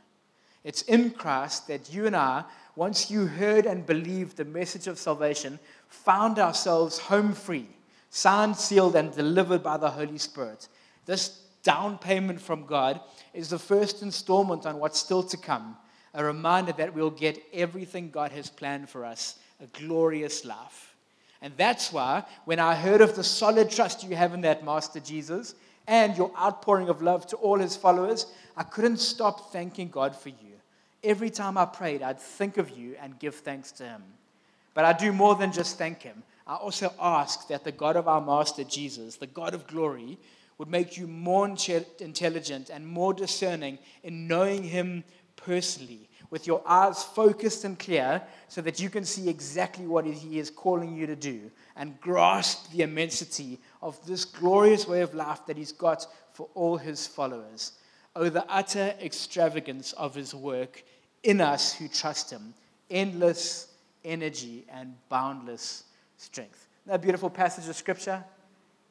It's 0.65 0.83
in 0.83 1.11
Christ 1.11 1.69
that 1.69 1.93
you 1.95 2.07
and 2.07 2.17
I, 2.17 2.45
once 2.75 3.11
you 3.11 3.27
heard 3.27 3.65
and 3.65 3.87
believed 3.87 4.37
the 4.37 4.45
message 4.45 4.89
of 4.89 4.99
salvation, 4.99 5.61
found 5.87 6.41
ourselves 6.41 6.99
home 6.99 7.33
free, 7.33 7.69
signed, 8.11 8.57
sealed, 8.57 8.97
and 8.97 9.15
delivered 9.15 9.63
by 9.63 9.77
the 9.77 9.91
Holy 9.91 10.19
Spirit. 10.19 10.67
This 11.07 11.43
down 11.63 11.97
payment 11.97 12.41
from 12.41 12.67
God 12.67 13.01
is 13.33 13.51
the 13.51 13.59
first 13.59 14.03
installment 14.03 14.67
on 14.67 14.79
what's 14.79 14.99
still 14.99 15.23
to 15.23 15.37
come, 15.37 15.77
a 16.19 16.25
reminder 16.25 16.73
that 16.73 16.95
we'll 16.95 17.11
get 17.11 17.41
everything 17.53 18.11
God 18.11 18.33
has 18.33 18.51
planned 18.51 18.89
for 18.89 19.05
us, 19.05 19.39
a 19.63 19.67
glorious 19.79 20.45
life. 20.45 20.97
And 21.41 21.53
that's 21.57 21.93
why, 21.93 22.25
when 22.45 22.59
I 22.59 22.75
heard 22.75 23.01
of 23.01 23.15
the 23.15 23.23
solid 23.23 23.71
trust 23.71 24.03
you 24.03 24.17
have 24.17 24.35
in 24.35 24.41
that 24.41 24.65
Master 24.65 24.99
Jesus, 24.99 25.55
and 25.87 26.17
your 26.17 26.33
outpouring 26.37 26.89
of 26.89 27.03
love 27.03 27.25
to 27.29 27.37
all 27.37 27.59
his 27.61 27.77
followers, 27.77 28.27
I 28.57 28.65
couldn't 28.65 28.97
stop 28.97 29.53
thanking 29.53 29.91
God 29.91 30.17
for 30.17 30.31
you. 30.31 30.59
Every 31.05 31.31
time 31.31 31.57
I 31.57 31.65
prayed, 31.67 32.03
I'd 32.03 32.19
think 32.19 32.59
of 32.59 32.77
you 32.77 32.97
and 33.01 33.19
give 33.21 33.37
thanks 33.37 33.71
to 33.73 33.85
him. 33.85 34.03
But 34.75 34.85
I 34.85 34.95
do 34.95 35.13
more 35.13 35.37
than 35.37 35.53
just 35.53 35.79
thank 35.79 36.03
him. 36.03 36.25
I 36.49 36.57
also 36.57 36.93
ask 37.01 37.47
that 37.47 37.63
the 37.63 37.71
God 37.71 37.95
of 37.95 38.09
our 38.09 38.21
Master 38.21 38.65
Jesus, 38.65 39.15
the 39.15 39.29
God 39.29 39.55
of 39.55 39.69
glory, 39.69 40.19
would 40.59 40.69
make 40.69 40.97
you 40.99 41.07
more 41.07 41.47
intelligent 41.47 42.71
and 42.71 42.85
more 42.85 43.15
discerning 43.15 43.79
in 44.03 44.27
knowing 44.27 44.65
him 44.65 45.05
personally 45.37 46.08
with 46.31 46.47
your 46.47 46.63
eyes 46.67 47.03
focused 47.03 47.65
and 47.65 47.79
clear 47.79 48.23
so 48.49 48.61
that 48.61 48.81
you 48.81 48.91
can 48.91 49.05
see 49.05 49.29
exactly 49.29 49.87
what 49.87 50.05
He 50.05 50.39
is 50.39 50.51
calling 50.51 50.97
you 50.97 51.07
to 51.07 51.17
do 51.17 51.51
and 51.77 52.01
grasp 52.01 52.71
the 52.73 52.83
immensity 52.83 53.59
of 53.83 54.05
this 54.07 54.25
glorious 54.25 54.87
way 54.87 55.01
of 55.01 55.15
life 55.15 55.47
that 55.47 55.57
He's 55.57 55.73
got 55.73 56.07
for 56.33 56.49
all 56.55 56.77
His 56.77 57.07
followers. 57.07 57.73
Oh, 58.15 58.29
the 58.29 58.45
utter 58.49 58.95
extravagance 59.01 59.93
of 59.93 60.15
His 60.15 60.35
work 60.35 60.83
in 61.23 61.41
us 61.41 61.75
who 61.75 61.89
trust 61.89 62.31
Him. 62.31 62.55
Endless 62.91 63.75
energy 64.05 64.65
and 64.73 64.95
boundless 65.09 65.85
strength. 66.17 66.67
That 66.87 67.03
beautiful 67.03 67.31
passage 67.31 67.69
of 67.69 67.77
Scripture. 67.77 68.25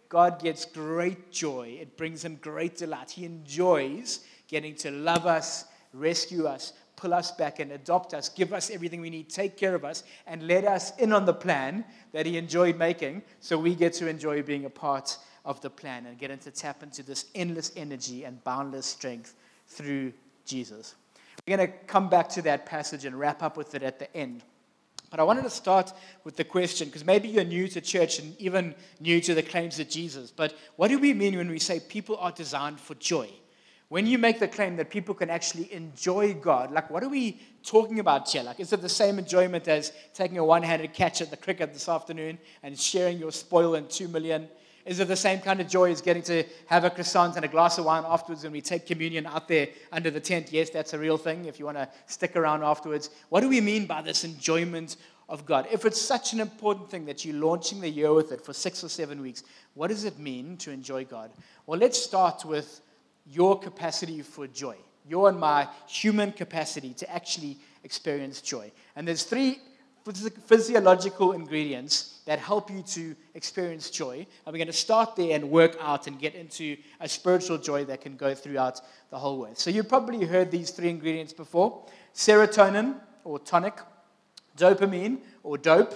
God 0.10 0.42
gets 0.42 0.66
great 0.66 1.32
joy. 1.32 1.78
It 1.82 1.98
brings 1.98 2.24
him 2.24 2.38
great 2.42 2.78
delight. 2.78 3.12
He 3.12 3.26
enjoys 3.26 4.22
getting 4.48 4.76
to 4.76 4.92
love 4.92 5.26
us, 5.26 5.66
rescue 5.94 6.46
us, 6.46 6.74
pull 6.98 7.14
us 7.14 7.32
back 7.32 7.60
and 7.60 7.72
adopt 7.72 8.14
us, 8.14 8.28
give 8.28 8.52
us 8.52 8.70
everything 8.70 9.00
we 9.00 9.10
need, 9.10 9.30
take 9.30 9.56
care 9.56 9.74
of 9.74 9.86
us, 9.86 10.04
and 10.26 10.46
let 10.46 10.66
us 10.66 10.98
in 10.98 11.14
on 11.14 11.26
the 11.26 11.34
plan 11.34 11.86
that 12.12 12.26
He 12.26 12.38
enjoyed 12.38 12.78
making 12.78 13.22
so 13.40 13.58
we 13.58 13.74
get 13.74 13.94
to 13.94 14.10
enjoy 14.10 14.42
being 14.42 14.66
a 14.66 14.70
part 14.70 15.18
of 15.46 15.62
the 15.62 15.70
plan 15.70 16.06
and 16.08 16.18
get 16.18 16.42
to 16.42 16.52
tap 16.52 16.84
into 16.84 17.04
this 17.04 17.28
endless 17.34 17.72
energy 17.78 18.26
and 18.26 18.44
boundless 18.44 18.86
strength 18.86 19.36
through 19.68 20.12
Jesus. 20.46 20.96
We're 21.48 21.56
going 21.56 21.70
to 21.70 21.78
come 21.86 22.10
back 22.10 22.28
to 22.30 22.42
that 22.42 22.66
passage 22.66 23.06
and 23.06 23.18
wrap 23.18 23.42
up 23.42 23.56
with 23.56 23.76
it 23.76 23.84
at 23.84 24.00
the 24.00 24.14
end. 24.16 24.44
But 25.10 25.22
I 25.22 25.24
wanted 25.24 25.44
to 25.44 25.50
start 25.50 25.94
with 26.26 26.36
the 26.36 26.44
question 26.44 26.90
because 26.90 27.06
maybe 27.06 27.30
you're 27.30 27.46
new 27.46 27.68
to 27.70 27.80
church 27.80 28.20
and 28.20 28.36
even 28.42 28.76
new 29.00 29.22
to 29.22 29.34
the 29.34 29.44
claims 29.44 29.80
of 29.80 29.88
Jesus. 29.88 30.32
But 30.32 30.58
what 30.76 30.90
do 30.90 31.00
we 31.00 31.14
mean 31.14 31.38
when 31.38 31.50
we 31.50 31.60
say 31.60 31.80
people 31.80 32.18
are 32.18 32.32
designed 32.32 32.80
for 32.80 32.96
joy? 32.96 33.30
When 33.90 34.06
you 34.06 34.18
make 34.18 34.40
the 34.40 34.50
claim 34.50 34.76
that 34.78 34.90
people 34.90 35.16
can 35.16 35.30
actually 35.30 35.72
enjoy 35.72 36.34
God, 36.34 36.72
like 36.72 36.90
what 36.90 37.04
are 37.04 37.10
we 37.10 37.40
talking 37.64 38.00
about 38.00 38.30
here? 38.30 38.44
Like, 38.44 38.60
is 38.60 38.74
it 38.74 38.82
the 38.82 38.90
same 38.90 39.18
enjoyment 39.18 39.68
as 39.70 39.94
taking 40.14 40.38
a 40.38 40.44
one 40.44 40.62
handed 40.62 40.94
catch 40.94 41.22
at 41.22 41.30
the 41.30 41.38
cricket 41.38 41.72
this 41.72 41.88
afternoon 41.88 42.38
and 42.64 42.78
sharing 42.78 43.18
your 43.18 43.32
spoil 43.32 43.76
in 43.76 43.88
two 43.88 44.10
million? 44.10 44.50
Is 44.86 45.00
it 45.00 45.08
the 45.08 45.16
same 45.16 45.40
kind 45.40 45.62
of 45.62 45.70
joy 45.70 45.92
as 45.92 46.02
getting 46.02 46.24
to 46.24 46.44
have 46.68 46.84
a 46.84 46.90
croissant 46.90 47.36
and 47.38 47.46
a 47.46 47.48
glass 47.48 47.78
of 47.78 47.86
wine 47.86 48.04
afterwards 48.06 48.44
when 48.44 48.54
we 48.54 48.62
take 48.62 48.86
communion 48.86 49.26
out 49.26 49.48
there 49.48 49.70
under 49.92 50.12
the 50.12 50.20
tent? 50.20 50.52
Yes, 50.52 50.70
that's 50.70 50.94
a 50.94 51.00
real 51.00 51.18
thing 51.18 51.46
if 51.46 51.58
you 51.58 51.66
want 51.66 51.78
to 51.78 51.90
stick 52.08 52.36
around 52.36 52.64
afterwards. 52.64 53.10
What 53.30 53.42
do 53.42 53.50
we 53.50 53.62
mean 53.62 53.86
by 53.86 54.02
this 54.02 54.26
enjoyment 54.26 54.98
of 55.30 55.46
God? 55.46 55.68
If 55.72 55.86
it's 55.86 56.02
such 56.02 56.34
an 56.34 56.42
important 56.42 56.90
thing 56.90 57.06
that 57.06 57.24
you're 57.24 57.36
launching 57.36 57.80
the 57.80 57.90
year 57.90 58.14
with 58.14 58.34
it 58.34 58.44
for 58.44 58.54
six 58.54 58.84
or 58.84 58.90
seven 58.90 59.22
weeks, 59.22 59.44
what 59.76 59.90
does 59.90 60.04
it 60.04 60.20
mean 60.20 60.58
to 60.58 60.72
enjoy 60.72 61.06
God? 61.06 61.32
Well, 61.66 61.80
let's 61.80 62.02
start 62.02 62.44
with 62.44 62.82
your 63.32 63.60
capacity 63.60 64.22
for 64.22 64.48
joy, 64.48 64.76
your 65.08 65.30
and 65.30 65.40
my 65.40 65.68
human 65.88 66.32
capacity 66.32 66.94
to 66.94 67.12
actually 67.14 67.58
experience 67.84 68.42
joy. 68.42 68.72
And 68.96 69.08
there's 69.08 69.24
three 69.24 69.60
physiological 70.46 71.34
ingredients 71.34 72.20
that 72.26 72.40
help 72.40 72.72
you 72.72 72.82
to 72.82 73.16
experience 73.34 73.90
joy. 73.90 74.26
And 74.46 74.54
we're 74.54 74.58
going 74.58 74.68
to 74.68 74.74
start 74.74 75.16
there 75.16 75.36
and 75.36 75.50
work 75.50 75.76
out 75.80 76.08
and 76.08 76.18
get 76.20 76.36
into 76.36 76.78
a 77.00 77.10
spiritual 77.10 77.58
joy 77.58 77.86
that 77.86 78.02
can 78.02 78.16
go 78.16 78.34
throughout 78.34 78.82
the 79.10 79.18
whole 79.18 79.40
way. 79.40 79.52
So 79.54 79.70
you've 79.70 79.90
probably 79.90 80.26
heard 80.26 80.52
these 80.52 80.72
three 80.72 80.90
ingredients 80.90 81.34
before 81.34 81.86
serotonin 82.14 82.96
or 83.24 83.40
tonic, 83.40 83.78
dopamine 84.58 85.20
or 85.44 85.58
dope, 85.58 85.94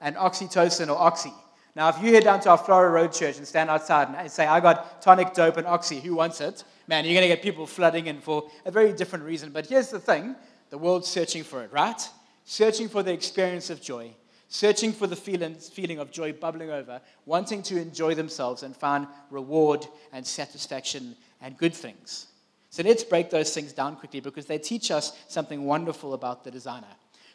and 0.00 0.16
oxytocin 0.16 0.88
or 0.88 0.98
oxy. 0.98 1.32
Now, 1.76 1.88
if 1.88 2.00
you 2.00 2.12
head 2.14 2.22
down 2.22 2.40
to 2.40 2.50
our 2.50 2.58
Flora 2.58 2.90
Road 2.90 3.12
church 3.12 3.36
and 3.38 3.46
stand 3.46 3.68
outside 3.68 4.08
and 4.16 4.30
say, 4.30 4.46
I 4.46 4.60
got 4.60 5.02
tonic, 5.02 5.34
dope, 5.34 5.56
and 5.56 5.66
oxy, 5.66 6.00
who 6.00 6.14
wants 6.14 6.40
it? 6.40 6.62
Man, 6.86 7.04
you're 7.04 7.14
going 7.14 7.28
to 7.28 7.34
get 7.34 7.42
people 7.42 7.66
flooding 7.66 8.06
in 8.06 8.20
for 8.20 8.48
a 8.64 8.70
very 8.70 8.92
different 8.92 9.24
reason. 9.24 9.50
But 9.50 9.66
here's 9.66 9.88
the 9.88 9.98
thing 9.98 10.36
the 10.70 10.78
world's 10.78 11.08
searching 11.08 11.42
for 11.42 11.62
it, 11.62 11.72
right? 11.72 12.08
Searching 12.44 12.88
for 12.88 13.02
the 13.02 13.12
experience 13.12 13.70
of 13.70 13.80
joy, 13.80 14.10
searching 14.48 14.92
for 14.92 15.06
the 15.06 15.16
feeling, 15.16 15.54
feeling 15.54 15.98
of 15.98 16.12
joy 16.12 16.32
bubbling 16.32 16.70
over, 16.70 17.00
wanting 17.26 17.62
to 17.64 17.80
enjoy 17.80 18.14
themselves 18.14 18.62
and 18.62 18.76
find 18.76 19.08
reward 19.30 19.84
and 20.12 20.24
satisfaction 20.24 21.16
and 21.40 21.56
good 21.58 21.74
things. 21.74 22.28
So 22.70 22.82
let's 22.82 23.04
break 23.04 23.30
those 23.30 23.52
things 23.52 23.72
down 23.72 23.96
quickly 23.96 24.20
because 24.20 24.46
they 24.46 24.58
teach 24.58 24.90
us 24.90 25.16
something 25.28 25.64
wonderful 25.64 26.14
about 26.14 26.44
the 26.44 26.50
designer. 26.50 26.86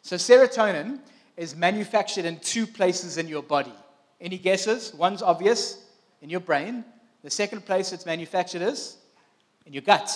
So, 0.01 0.15
serotonin 0.15 0.99
is 1.37 1.55
manufactured 1.55 2.25
in 2.25 2.39
two 2.39 2.67
places 2.67 3.17
in 3.17 3.27
your 3.27 3.43
body. 3.43 3.73
Any 4.21 4.37
guesses? 4.37 4.93
One's 4.93 5.21
obvious 5.21 5.83
in 6.21 6.29
your 6.29 6.39
brain. 6.39 6.83
The 7.23 7.29
second 7.29 7.65
place 7.65 7.91
it's 7.91 8.05
manufactured 8.05 8.61
is 8.61 8.97
in 9.65 9.73
your 9.73 9.81
gut, 9.81 10.11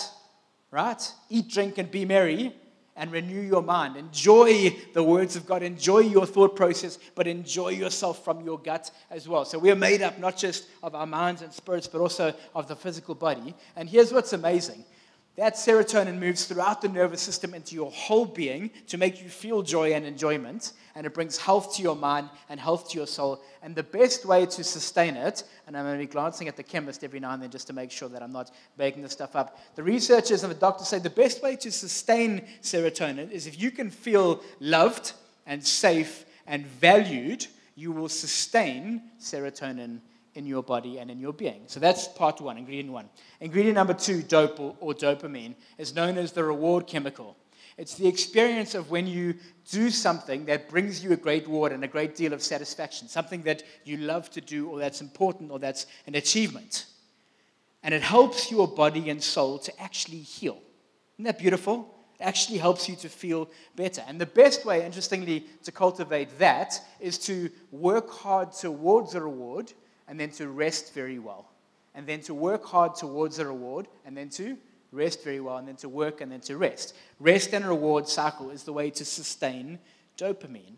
right? 0.72 1.12
Eat, 1.30 1.50
drink, 1.50 1.78
and 1.78 1.90
be 1.90 2.06
merry 2.06 2.54
and 2.96 3.12
renew 3.12 3.42
your 3.42 3.64
mind. 3.64 3.98
Enjoy 3.98 4.70
the 4.94 5.04
words 5.04 5.36
of 5.36 5.46
God. 5.46 5.64
Enjoy 5.64 6.00
your 6.00 6.26
thought 6.26 6.56
process, 6.56 7.00
but 7.16 7.28
enjoy 7.28 7.70
yourself 7.70 8.24
from 8.24 8.42
your 8.46 8.60
gut 8.60 8.92
as 9.10 9.28
well. 9.28 9.46
So 9.46 9.58
we 9.58 9.72
are 9.72 9.76
made 9.76 10.02
up 10.02 10.20
not 10.20 10.38
just 10.38 10.68
of 10.84 10.94
our 10.94 11.08
minds 11.08 11.42
and 11.42 11.52
spirits, 11.52 11.88
but 11.88 12.02
also 12.02 12.34
of 12.54 12.68
the 12.68 12.76
physical 12.76 13.16
body. 13.16 13.56
And 13.76 13.90
here's 13.90 14.14
what's 14.14 14.34
amazing 14.34 14.86
that 15.36 15.56
serotonin 15.56 16.20
moves 16.20 16.46
throughout 16.46 16.82
the 16.82 16.90
nervous 16.90 17.22
system 17.22 17.56
into 17.56 17.74
your 17.74 17.90
whole 17.90 18.26
being 18.26 18.70
to 18.88 19.00
make 19.00 19.22
you 19.22 19.30
feel 19.30 19.64
joy 19.64 19.94
and 19.94 20.06
enjoyment. 20.06 20.74
And 20.96 21.08
it 21.08 21.14
brings 21.16 21.38
health 21.38 21.76
to 21.76 21.82
your 21.82 21.96
mind 21.96 22.30
and 22.50 22.60
health 22.60 22.90
to 22.90 22.98
your 22.98 23.08
soul. 23.08 23.42
And 23.64 23.76
the 23.76 23.82
best 23.82 24.26
way 24.26 24.46
to 24.46 24.64
sustain 24.64 25.16
it, 25.16 25.44
and 25.66 25.76
I'm 25.76 25.86
going 25.86 25.96
to 26.00 26.06
be 26.06 26.12
glancing 26.12 26.48
at 26.48 26.56
the 26.56 26.62
chemist 26.62 27.04
every 27.04 27.20
now 27.20 27.32
and 27.32 27.42
then 27.42 27.50
just 27.50 27.66
to 27.68 27.74
make 27.74 27.90
sure 27.90 28.10
that 28.10 28.22
I'm 28.22 28.32
not 28.32 28.52
making 28.78 29.02
this 29.02 29.12
stuff 29.12 29.36
up. 29.36 29.60
The 29.74 29.82
researchers 29.82 30.44
and 30.44 30.52
the 30.52 30.60
doctors 30.60 30.88
say 30.88 31.00
the 31.00 31.10
best 31.10 31.42
way 31.42 31.56
to 31.56 31.72
sustain 31.72 32.48
serotonin 32.62 33.32
is 33.32 33.48
if 33.48 33.60
you 33.60 33.72
can 33.72 33.90
feel 33.90 34.44
loved 34.60 35.14
and 35.48 35.66
safe 35.66 36.26
and 36.46 36.68
valued, 36.68 37.48
you 37.76 37.92
will 37.92 38.10
sustain 38.10 39.02
serotonin 39.20 40.00
in 40.36 40.46
your 40.46 40.64
body 40.64 40.98
and 40.98 41.12
in 41.12 41.20
your 41.20 41.34
being. 41.34 41.64
So 41.68 41.80
that's 41.80 42.08
part 42.08 42.42
one, 42.42 42.58
ingredient 42.58 42.92
one. 42.92 43.10
Ingredient 43.40 43.76
number 43.76 43.94
two, 43.94 44.22
dope 44.24 44.60
or, 44.60 44.76
or, 44.80 44.94
dopamine, 44.94 45.56
is 45.78 45.96
known 45.96 46.18
as 46.18 46.32
the 46.32 46.44
reward 46.44 46.88
chemical. 46.88 47.38
It's 47.78 47.96
the 47.96 48.08
experience 48.08 48.76
of 48.76 48.92
when 48.92 49.08
you 49.08 49.36
do 49.72 49.90
something 49.90 50.46
that 50.46 50.70
brings 50.70 51.04
you 51.04 51.12
a 51.12 51.18
great 51.18 51.46
reward 51.48 51.72
and 51.72 51.84
a 51.84 51.88
great 51.88 52.16
deal 52.16 52.34
of 52.34 52.44
satisfaction, 52.44 53.08
something 53.08 53.42
that 53.44 53.64
you 53.84 53.98
love 53.98 54.30
to 54.32 54.42
do 54.42 54.68
or 54.70 54.80
that's 54.80 55.02
important 55.02 55.52
or 55.52 55.60
that's 55.60 55.88
an 56.06 56.16
achievement. 56.16 56.86
And 57.82 57.94
it 57.94 58.02
helps 58.02 58.52
your 58.52 58.68
body 58.68 59.10
and 59.10 59.22
soul 59.22 59.58
to 59.60 59.82
actually 59.82 60.20
heal. 60.20 60.60
Isn't 61.16 61.26
that 61.26 61.40
beautiful? 61.40 61.94
It 62.20 62.24
actually 62.24 62.60
helps 62.60 62.88
you 62.88 62.96
to 62.98 63.10
feel 63.10 63.50
better. 63.76 64.04
And 64.08 64.22
the 64.22 64.26
best 64.26 64.66
way, 64.66 64.86
interestingly, 64.86 65.46
to 65.64 65.72
cultivate 65.72 66.38
that 66.40 66.80
is 67.00 67.18
to 67.20 67.50
work 67.72 68.10
hard 68.10 68.54
towards 68.54 69.16
a 69.16 69.22
reward 69.22 69.74
and 70.08 70.20
then 70.20 70.30
to 70.32 70.48
rest 70.48 70.94
very 70.94 71.20
well, 71.20 71.50
and 71.96 72.06
then 72.08 72.22
to 72.22 72.34
work 72.34 72.66
hard 72.66 72.96
towards 72.96 73.40
a 73.40 73.46
reward, 73.46 73.88
and 74.06 74.16
then 74.16 74.30
to 74.30 74.58
rest 74.92 75.24
very 75.24 75.40
well, 75.40 75.58
and 75.58 75.68
then 75.68 75.76
to 75.78 75.90
work, 75.90 76.22
and 76.22 76.32
then 76.32 76.42
to 76.42 76.58
rest. 76.58 76.96
Rest 77.20 77.54
and 77.54 77.66
reward 77.66 78.08
cycle 78.08 78.50
is 78.50 78.64
the 78.64 78.74
way 78.74 78.90
to 78.92 79.06
sustain 79.06 79.80
dopamine. 80.18 80.76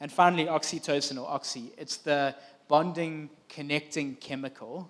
And 0.00 0.12
finally, 0.12 0.46
oxytocin 0.46 1.20
or 1.20 1.28
oxy. 1.28 1.72
It's 1.76 1.96
the 1.96 2.34
bonding, 2.68 3.30
connecting 3.48 4.14
chemical 4.16 4.88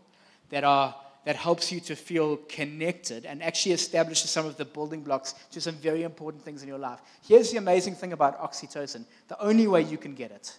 that 0.51 0.65
are 0.65 0.95
that 1.29 1.37
helps 1.37 1.71
you 1.71 1.79
to 1.79 1.95
feel 1.95 2.39
connected 2.49 3.27
and 3.27 3.43
actually 3.43 3.73
establishes 3.73 4.31
some 4.31 4.47
of 4.47 4.57
the 4.57 4.65
building 4.65 5.03
blocks 5.03 5.35
to 5.51 5.61
some 5.61 5.75
very 5.75 6.03
important 6.03 6.43
things 6.43 6.63
in 6.63 6.69
your 6.69 6.79
life. 6.79 7.01
Here's 7.27 7.51
the 7.51 7.59
amazing 7.59 7.97
thing 7.97 8.15
about 8.15 8.41
oxytocin 8.41 9.05
the 9.29 9.39
only 9.39 9.67
way 9.67 9.83
you 9.83 9.99
can 9.99 10.15
get 10.15 10.31
it 10.31 10.57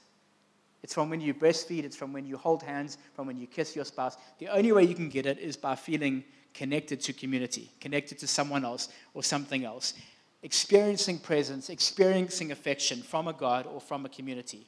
it's 0.81 0.93
from 0.93 1.09
when 1.09 1.21
you 1.21 1.33
breastfeed, 1.33 1.83
it's 1.83 1.95
from 1.95 2.13
when 2.13 2.25
you 2.25 2.37
hold 2.37 2.63
hands, 2.63 2.97
from 3.13 3.27
when 3.27 3.37
you 3.37 3.47
kiss 3.47 3.75
your 3.75 3.85
spouse. 3.85 4.17
The 4.39 4.47
only 4.47 4.71
way 4.71 4.83
you 4.83 4.95
can 4.95 5.09
get 5.09 5.25
it 5.25 5.37
is 5.39 5.57
by 5.57 5.75
feeling 5.75 6.23
connected 6.53 7.01
to 7.01 7.13
community, 7.13 7.71
connected 7.79 8.17
to 8.19 8.27
someone 8.27 8.65
else 8.65 8.89
or 9.13 9.23
something 9.23 9.65
else, 9.65 9.93
experiencing 10.41 11.19
presence, 11.19 11.69
experiencing 11.69 12.51
affection 12.51 13.01
from 13.01 13.27
a 13.27 13.33
God 13.33 13.67
or 13.67 13.81
from 13.81 14.05
a 14.05 14.09
community. 14.09 14.65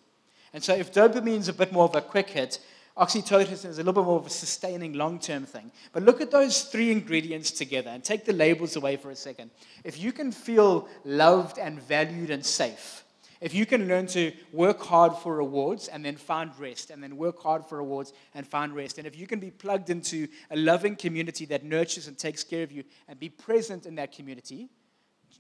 And 0.54 0.62
so, 0.64 0.76
if 0.76 0.94
dopamine 0.94 1.40
is 1.40 1.48
a 1.48 1.54
bit 1.54 1.72
more 1.72 1.86
of 1.86 1.96
a 1.96 2.02
quick 2.02 2.30
hit, 2.30 2.60
oxytocin 2.98 3.66
is 3.66 3.78
a 3.78 3.84
little 3.84 3.94
bit 3.94 4.04
more 4.04 4.20
of 4.20 4.26
a 4.26 4.30
sustaining 4.30 4.94
long 4.94 5.18
term 5.18 5.46
thing. 5.46 5.72
But 5.94 6.04
look 6.04 6.20
at 6.20 6.30
those 6.30 6.64
three 6.64 6.92
ingredients 6.92 7.52
together 7.52 7.90
and 7.90 8.04
take 8.04 8.26
the 8.26 8.34
labels 8.34 8.76
away 8.76 8.98
for 8.98 9.12
a 9.12 9.16
second. 9.16 9.52
If 9.86 9.98
you 9.98 10.12
can 10.12 10.34
feel 10.34 10.90
loved 11.06 11.58
and 11.58 11.82
valued 11.82 12.32
and 12.32 12.46
safe, 12.46 13.06
if 13.42 13.56
you 13.56 13.66
can 13.66 13.88
learn 13.88 14.06
to 14.08 14.32
work 14.54 14.80
hard 14.82 15.16
for 15.18 15.36
rewards 15.36 15.88
and 15.88 16.06
then 16.06 16.16
find 16.16 16.52
rest, 16.60 16.92
and 16.92 17.04
then 17.04 17.18
work 17.18 17.42
hard 17.42 17.66
for 17.66 17.80
rewards 17.80 18.14
and 18.36 18.48
find 18.48 18.76
rest, 18.76 19.00
and 19.00 19.08
if 19.08 19.18
you 19.18 19.26
can 19.26 19.40
be 19.40 19.50
plugged 19.50 19.90
into 19.90 20.28
a 20.52 20.56
loving 20.56 20.96
community 20.96 21.46
that 21.46 21.64
nurtures 21.64 22.08
and 22.08 22.18
takes 22.18 22.44
care 22.44 22.64
of 22.64 22.72
you 22.72 22.84
and 23.08 23.20
be 23.20 23.30
present 23.30 23.88
in 23.88 23.96
that 23.96 24.12
community, 24.12 24.70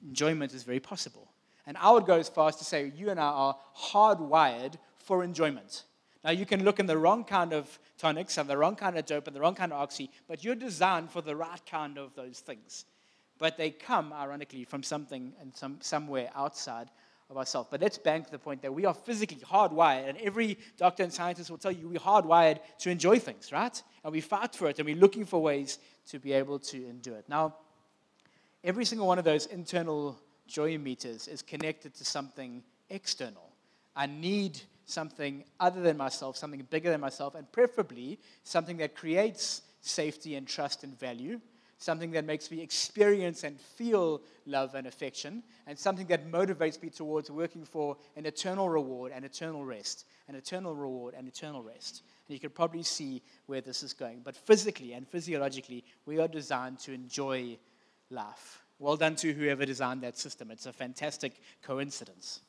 enjoyment 0.03 0.53
is 0.53 0.63
very 0.63 0.79
possible. 0.79 1.31
And 1.67 1.77
I 1.77 1.91
would 1.91 2.07
go 2.07 2.17
as 2.17 2.27
far 2.27 2.49
as 2.49 2.55
to 2.55 2.65
say 2.65 2.91
you 2.95 3.11
and 3.11 3.19
I 3.19 3.27
are 3.27 3.55
hardwired 3.77 4.75
for 4.97 5.23
enjoyment. 5.23 5.83
Now, 6.23 6.31
you 6.31 6.45
can 6.45 6.63
look 6.63 6.79
in 6.79 6.87
the 6.87 6.97
wrong 6.97 7.23
kind 7.23 7.53
of 7.53 7.79
tonics 7.97 8.37
and 8.37 8.49
the 8.49 8.57
wrong 8.57 8.75
kind 8.75 8.97
of 8.97 9.05
dope 9.05 9.27
and 9.27 9.35
the 9.35 9.41
wrong 9.41 9.55
kind 9.55 9.71
of 9.71 9.79
oxy, 9.79 10.09
but 10.27 10.43
you're 10.43 10.55
designed 10.55 11.11
for 11.11 11.21
the 11.21 11.35
right 11.35 11.61
kind 11.69 11.97
of 11.97 12.15
those 12.15 12.39
things. 12.39 12.85
But 13.37 13.57
they 13.57 13.71
come, 13.71 14.13
ironically, 14.13 14.63
from 14.65 14.83
something 14.83 15.33
and 15.39 15.55
some, 15.55 15.77
somewhere 15.81 16.29
outside 16.35 16.89
of 17.31 17.37
ourselves. 17.37 17.69
But 17.71 17.81
let's 17.81 17.97
bank 17.97 18.29
the 18.29 18.37
point 18.37 18.61
that 18.61 18.73
we 18.73 18.85
are 18.85 18.93
physically 18.93 19.37
hardwired, 19.37 20.09
and 20.09 20.17
every 20.19 20.57
doctor 20.77 21.01
and 21.01 21.11
scientist 21.11 21.49
will 21.49 21.57
tell 21.57 21.71
you 21.71 21.87
we're 21.87 21.99
hardwired 21.99 22.59
to 22.79 22.91
enjoy 22.91 23.17
things, 23.17 23.51
right? 23.51 23.81
And 24.03 24.11
we 24.11 24.21
fight 24.21 24.53
for 24.53 24.67
it, 24.67 24.77
and 24.77 24.85
we're 24.85 24.97
looking 24.97 25.25
for 25.25 25.41
ways 25.41 25.79
to 26.09 26.19
be 26.19 26.33
able 26.33 26.59
to 26.59 26.77
endure 26.87 27.15
it. 27.15 27.25
Now, 27.29 27.55
every 28.63 28.85
single 28.85 29.07
one 29.07 29.17
of 29.17 29.23
those 29.23 29.45
internal 29.47 30.19
joy 30.45 30.77
meters 30.77 31.27
is 31.27 31.41
connected 31.41 31.95
to 31.95 32.05
something 32.05 32.61
external. 32.89 33.49
I 33.95 34.05
need 34.05 34.59
something 34.85 35.45
other 35.59 35.81
than 35.81 35.95
myself, 35.95 36.35
something 36.35 36.67
bigger 36.69 36.91
than 36.91 36.99
myself, 36.99 37.35
and 37.35 37.49
preferably 37.51 38.19
something 38.43 38.77
that 38.77 38.93
creates 38.95 39.61
safety 39.79 40.35
and 40.35 40.45
trust 40.45 40.83
and 40.83 40.99
value 40.99 41.39
something 41.81 42.11
that 42.11 42.25
makes 42.25 42.51
me 42.51 42.61
experience 42.61 43.43
and 43.43 43.59
feel 43.59 44.21
love 44.45 44.75
and 44.75 44.85
affection, 44.85 45.41
and 45.65 45.77
something 45.77 46.05
that 46.07 46.31
motivates 46.31 46.81
me 46.81 46.89
towards 46.89 47.31
working 47.31 47.65
for 47.65 47.97
an 48.15 48.25
eternal 48.25 48.69
reward 48.69 49.11
and 49.13 49.25
eternal 49.25 49.65
rest, 49.65 50.05
an 50.27 50.35
eternal 50.35 50.75
reward 50.75 51.15
and 51.17 51.27
eternal 51.27 51.63
rest. 51.63 52.03
And 52.27 52.35
you 52.35 52.39
can 52.39 52.51
probably 52.51 52.83
see 52.83 53.23
where 53.47 53.61
this 53.61 53.81
is 53.81 53.93
going. 53.93 54.21
But 54.23 54.35
physically 54.35 54.93
and 54.93 55.07
physiologically, 55.07 55.83
we 56.05 56.19
are 56.19 56.27
designed 56.27 56.79
to 56.81 56.93
enjoy 56.93 57.57
life. 58.11 58.63
Well 58.77 58.95
done 58.95 59.15
to 59.17 59.33
whoever 59.33 59.65
designed 59.65 60.01
that 60.01 60.17
system. 60.17 60.51
It's 60.51 60.67
a 60.67 60.73
fantastic 60.73 61.33
coincidence. 61.63 62.41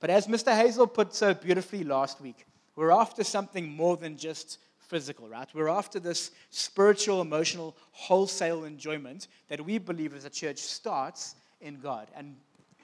But 0.00 0.08
as 0.08 0.26
Mr. 0.26 0.56
Hazel 0.56 0.86
put 0.86 1.14
so 1.14 1.34
beautifully 1.34 1.84
last 1.84 2.20
week, 2.20 2.46
we're 2.76 2.92
after 2.92 3.24
something 3.24 3.68
more 3.68 3.98
than 3.98 4.16
just 4.16 4.58
physical, 4.90 5.28
right? 5.28 5.48
We're 5.54 5.68
after 5.68 6.00
this 6.00 6.32
spiritual, 6.50 7.20
emotional, 7.20 7.76
wholesale 7.92 8.64
enjoyment 8.64 9.28
that 9.48 9.64
we 9.64 9.78
believe 9.78 10.14
as 10.14 10.24
a 10.24 10.30
church 10.30 10.58
starts 10.58 11.36
in 11.60 11.78
God 11.78 12.08
and 12.16 12.34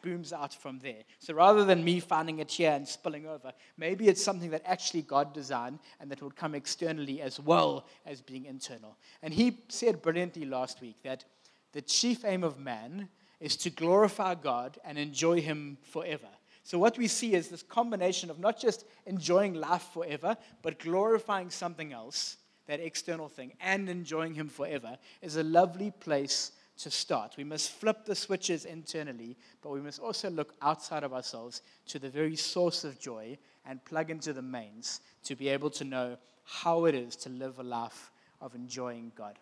booms 0.02 0.32
out 0.32 0.54
from 0.54 0.78
there. 0.78 1.02
So 1.18 1.34
rather 1.34 1.64
than 1.64 1.82
me 1.82 1.98
finding 1.98 2.38
it 2.38 2.48
here 2.48 2.70
and 2.70 2.86
spilling 2.86 3.26
over, 3.26 3.52
maybe 3.76 4.06
it's 4.06 4.22
something 4.22 4.50
that 4.50 4.62
actually 4.64 5.02
God 5.02 5.34
designed 5.34 5.80
and 5.98 6.08
that 6.12 6.22
would 6.22 6.36
come 6.36 6.54
externally 6.54 7.20
as 7.20 7.40
well 7.40 7.86
as 8.06 8.20
being 8.20 8.44
internal. 8.44 8.96
And 9.20 9.34
he 9.34 9.58
said 9.68 10.00
brilliantly 10.00 10.44
last 10.44 10.80
week 10.80 11.02
that 11.02 11.24
the 11.72 11.82
chief 11.82 12.24
aim 12.24 12.44
of 12.44 12.56
man 12.56 13.08
is 13.40 13.56
to 13.56 13.70
glorify 13.70 14.36
God 14.36 14.78
and 14.84 14.96
enjoy 14.96 15.40
him 15.40 15.76
forever. 15.82 16.28
So, 16.66 16.80
what 16.80 16.98
we 16.98 17.06
see 17.06 17.34
is 17.34 17.46
this 17.46 17.62
combination 17.62 18.28
of 18.28 18.40
not 18.40 18.58
just 18.58 18.86
enjoying 19.06 19.54
life 19.54 19.86
forever, 19.94 20.36
but 20.62 20.80
glorifying 20.80 21.48
something 21.48 21.92
else, 21.92 22.38
that 22.66 22.80
external 22.80 23.28
thing, 23.28 23.52
and 23.60 23.88
enjoying 23.88 24.34
Him 24.34 24.48
forever, 24.48 24.98
is 25.22 25.36
a 25.36 25.44
lovely 25.44 25.92
place 25.92 26.50
to 26.78 26.90
start. 26.90 27.36
We 27.36 27.44
must 27.44 27.70
flip 27.70 28.04
the 28.04 28.16
switches 28.16 28.64
internally, 28.64 29.36
but 29.62 29.70
we 29.70 29.80
must 29.80 30.00
also 30.00 30.28
look 30.28 30.54
outside 30.60 31.04
of 31.04 31.12
ourselves 31.12 31.62
to 31.86 32.00
the 32.00 32.10
very 32.10 32.34
source 32.34 32.82
of 32.82 32.98
joy 32.98 33.38
and 33.64 33.84
plug 33.84 34.10
into 34.10 34.32
the 34.32 34.42
mains 34.42 35.02
to 35.22 35.36
be 35.36 35.48
able 35.48 35.70
to 35.70 35.84
know 35.84 36.16
how 36.42 36.86
it 36.86 36.96
is 36.96 37.14
to 37.14 37.28
live 37.28 37.60
a 37.60 37.62
life 37.62 38.10
of 38.40 38.56
enjoying 38.56 39.12
God. 39.14 39.38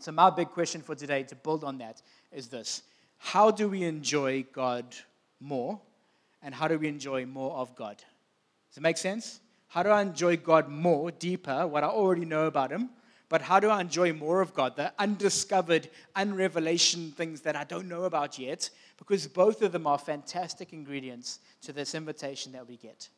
So, 0.00 0.10
my 0.10 0.30
big 0.30 0.48
question 0.48 0.82
for 0.82 0.96
today, 0.96 1.22
to 1.22 1.36
build 1.36 1.62
on 1.62 1.78
that, 1.78 2.02
is 2.32 2.48
this 2.48 2.82
How 3.18 3.52
do 3.52 3.68
we 3.68 3.84
enjoy 3.84 4.46
God 4.52 4.96
more? 5.38 5.80
And 6.42 6.54
how 6.54 6.68
do 6.68 6.78
we 6.78 6.88
enjoy 6.88 7.26
more 7.26 7.56
of 7.56 7.74
God? 7.76 7.96
Does 8.70 8.78
it 8.78 8.82
make 8.82 8.96
sense? 8.96 9.40
How 9.68 9.82
do 9.82 9.90
I 9.90 10.02
enjoy 10.02 10.36
God 10.36 10.68
more, 10.68 11.10
deeper, 11.10 11.66
what 11.66 11.84
I 11.84 11.88
already 11.88 12.24
know 12.24 12.46
about 12.46 12.72
Him? 12.72 12.90
But 13.28 13.42
how 13.42 13.60
do 13.60 13.68
I 13.68 13.80
enjoy 13.80 14.12
more 14.12 14.40
of 14.40 14.52
God, 14.54 14.74
the 14.74 14.92
undiscovered, 14.98 15.88
unrevelation 16.16 17.12
things 17.12 17.42
that 17.42 17.54
I 17.54 17.62
don't 17.62 17.88
know 17.88 18.02
about 18.02 18.38
yet? 18.38 18.70
Because 18.98 19.28
both 19.28 19.62
of 19.62 19.70
them 19.70 19.86
are 19.86 19.98
fantastic 19.98 20.72
ingredients 20.72 21.38
to 21.62 21.72
this 21.72 21.94
invitation 21.94 22.50
that 22.52 22.66
we 22.66 22.76
get. 22.76 23.08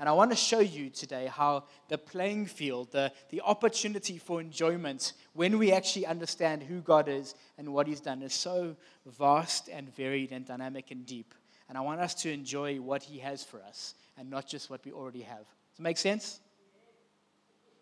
And 0.00 0.08
I 0.08 0.12
want 0.12 0.30
to 0.32 0.36
show 0.36 0.58
you 0.58 0.90
today 0.90 1.26
how 1.26 1.64
the 1.88 1.96
playing 1.96 2.46
field, 2.46 2.90
the, 2.90 3.12
the 3.30 3.40
opportunity 3.40 4.18
for 4.18 4.40
enjoyment, 4.40 5.12
when 5.32 5.58
we 5.58 5.72
actually 5.72 6.06
understand 6.06 6.64
who 6.64 6.80
God 6.80 7.08
is 7.08 7.36
and 7.56 7.72
what 7.72 7.86
He's 7.86 8.00
done, 8.00 8.22
is 8.22 8.34
so 8.34 8.76
vast 9.06 9.68
and 9.68 9.94
varied 9.94 10.32
and 10.32 10.44
dynamic 10.44 10.90
and 10.90 11.06
deep. 11.06 11.32
And 11.68 11.76
I 11.76 11.80
want 11.80 12.00
us 12.00 12.14
to 12.14 12.32
enjoy 12.32 12.76
what 12.76 13.02
He 13.02 13.18
has 13.18 13.42
for 13.42 13.62
us 13.62 13.94
and 14.16 14.30
not 14.30 14.46
just 14.46 14.70
what 14.70 14.84
we 14.84 14.92
already 14.92 15.22
have. 15.22 15.38
Does 15.38 15.80
it 15.80 15.82
make 15.82 15.98
sense? 15.98 16.40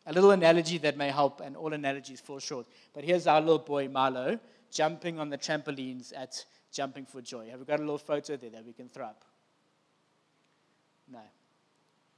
A 0.07 0.13
little 0.13 0.33
analogy 0.33 0.79
that 0.79 0.97
may 0.97 1.09
help, 1.09 1.41
and 1.41 1.57
all 1.57 1.73
analogies 1.73 2.21
fall 2.21 2.39
short. 2.39 2.67
But 2.93 3.05
here's 3.05 3.27
our 3.27 3.41
little 3.41 3.59
boy, 3.59 3.89
Milo, 3.89 4.39
jumping 4.71 5.19
on 5.19 5.31
the 5.31 5.39
trampolines 5.39 6.13
at 6.15 6.45
Jumping 6.73 7.07
for 7.07 7.23
Joy. 7.23 7.49
Have 7.51 7.61
we 7.61 7.67
got 7.67 7.79
a 7.79 7.83
little 7.83 7.99
photo 7.99 8.37
there 8.37 8.51
that 8.51 8.67
we 8.67 8.73
can 8.73 8.89
throw 8.89 9.07
up? 9.07 9.25
No. 11.11 11.21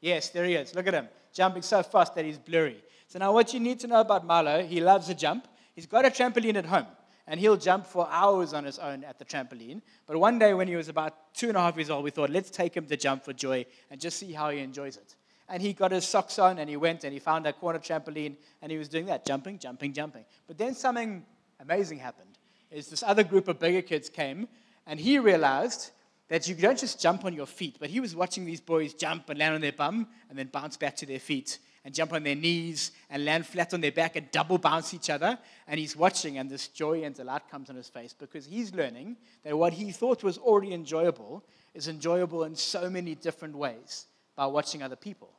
Yes, 0.01 0.31
there 0.31 0.45
he 0.47 0.55
is. 0.55 0.75
Look 0.75 0.87
at 0.87 0.95
him, 0.95 1.09
jumping 1.33 1.63
so 1.63 1.83
fast 1.83 2.15
that 2.15 2.25
he's 2.25 2.39
blurry. 2.39 2.83
So, 3.09 3.19
now 3.19 3.33
what 3.33 3.53
you 3.53 3.61
need 3.61 3.81
to 3.81 3.87
know 3.87 4.01
about 4.01 4.25
Milo, 4.27 4.65
he 4.65 4.81
loves 4.81 5.09
a 5.09 5.15
jump. 5.15 5.47
He's 5.75 5.87
got 5.87 6.05
a 6.05 6.11
trampoline 6.11 6.57
at 6.57 6.65
home, 6.65 6.87
and 7.27 7.41
he'll 7.41 7.57
jump 7.57 7.87
for 7.87 8.09
hours 8.11 8.53
on 8.53 8.65
his 8.65 8.79
own 8.79 9.05
at 9.05 9.19
the 9.19 9.25
trampoline. 9.25 9.83
But 10.07 10.19
one 10.19 10.39
day, 10.39 10.55
when 10.55 10.69
he 10.69 10.77
was 10.77 10.89
about 10.89 11.35
two 11.35 11.49
and 11.49 11.57
a 11.57 11.61
half 11.61 11.77
years 11.77 11.91
old, 11.91 12.05
we 12.05 12.11
thought, 12.11 12.31
let's 12.31 12.51
take 12.51 12.77
him 12.77 12.87
to 12.87 12.97
Jump 12.97 13.25
for 13.25 13.33
Joy 13.33 13.67
and 13.91 14.01
just 14.01 14.19
see 14.19 14.33
how 14.33 14.51
he 14.51 14.61
enjoys 14.61 14.97
it. 14.97 15.17
And 15.49 15.63
he 15.63 15.73
got 15.73 15.93
his 15.93 16.07
socks 16.07 16.39
on, 16.39 16.59
and 16.59 16.69
he 16.69 16.77
went 16.77 17.05
and 17.05 17.13
he 17.13 17.19
found 17.19 17.47
a 17.47 17.53
corner 17.53 17.79
trampoline, 17.79 18.37
and 18.63 18.73
he 18.73 18.79
was 18.79 18.89
doing 18.89 19.07
that, 19.07 19.25
jumping, 19.25 19.59
jumping, 19.59 19.93
jumping. 19.93 20.25
But 20.47 20.59
then 20.59 20.75
something 20.75 21.25
amazing 21.61 21.99
happened. 21.99 22.31
Is 22.71 22.89
this 22.89 23.03
other 23.03 23.23
group 23.23 23.49
of 23.49 23.59
bigger 23.59 23.83
kids 23.83 24.09
came, 24.09 24.49
and 24.87 24.99
he 24.99 25.19
realized 25.19 25.91
that 26.29 26.49
you 26.49 26.55
don't 26.57 26.79
just 26.79 27.01
jump 27.01 27.25
on 27.25 27.33
your 27.33 27.47
feet, 27.47 27.77
but 27.79 27.91
he 27.91 28.01
was 28.01 28.17
watching 28.17 28.45
these 28.45 28.61
boys 28.61 28.95
jump 28.95 29.31
and 29.31 29.39
land 29.39 29.55
on 29.55 29.61
their 29.61 29.73
bum 29.73 30.09
and 30.29 30.37
then 30.37 30.49
bounce 30.49 30.77
back 30.77 30.97
to 30.97 31.07
their 31.07 31.21
feet 31.21 31.61
and 31.87 31.95
jump 31.95 32.13
on 32.13 32.25
their 32.25 32.35
knees 32.35 32.91
and 33.11 33.25
land 33.25 33.47
flat 33.47 33.73
on 33.73 33.81
their 33.81 33.93
back 33.93 34.17
and 34.17 34.29
double 34.33 34.59
bounce 34.59 34.93
each 34.93 35.09
other. 35.09 35.39
And 35.69 35.79
he's 35.79 35.95
watching, 35.97 36.37
and 36.37 36.51
this 36.51 36.67
joy 36.67 37.05
and 37.05 37.15
delight 37.15 37.49
comes 37.49 37.71
on 37.71 37.77
his 37.77 37.89
face 37.89 38.13
because 38.13 38.45
he's 38.45 38.75
learning 38.75 39.17
that 39.45 39.57
what 39.57 39.73
he 39.73 39.93
thought 39.93 40.25
was 40.25 40.37
already 40.37 40.75
enjoyable 40.75 41.45
is 41.75 41.87
enjoyable 41.87 42.43
in 42.43 42.57
so 42.57 42.91
many 42.91 43.15
different 43.15 43.57
ways 43.57 44.07
by 44.35 44.47
watching 44.47 44.83
other 44.83 44.97
people. 44.97 45.31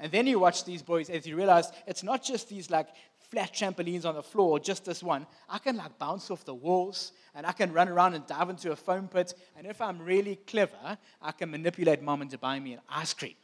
And 0.00 0.10
then 0.10 0.26
you 0.26 0.40
watch 0.40 0.64
these 0.64 0.82
boys 0.82 1.08
as 1.08 1.28
you 1.28 1.36
realize 1.36 1.70
it's 1.86 2.02
not 2.02 2.24
just 2.24 2.48
these 2.48 2.72
like 2.72 2.88
flat 3.30 3.54
trampolines 3.54 4.04
on 4.04 4.16
the 4.16 4.22
floor, 4.22 4.58
just 4.58 4.84
this 4.84 5.00
one. 5.00 5.28
I 5.48 5.58
can 5.58 5.76
like 5.76 5.96
bounce 6.00 6.28
off 6.28 6.44
the 6.44 6.54
walls 6.54 7.12
and 7.36 7.46
I 7.46 7.52
can 7.52 7.72
run 7.72 7.88
around 7.88 8.14
and 8.14 8.26
dive 8.26 8.50
into 8.50 8.72
a 8.72 8.76
foam 8.76 9.06
pit. 9.06 9.32
And 9.56 9.64
if 9.64 9.80
I'm 9.80 10.02
really 10.02 10.40
clever, 10.44 10.98
I 11.22 11.30
can 11.30 11.52
manipulate 11.52 12.02
mom 12.02 12.20
into 12.20 12.36
buying 12.36 12.64
me 12.64 12.72
an 12.72 12.80
ice 12.88 13.14
cream 13.14 13.34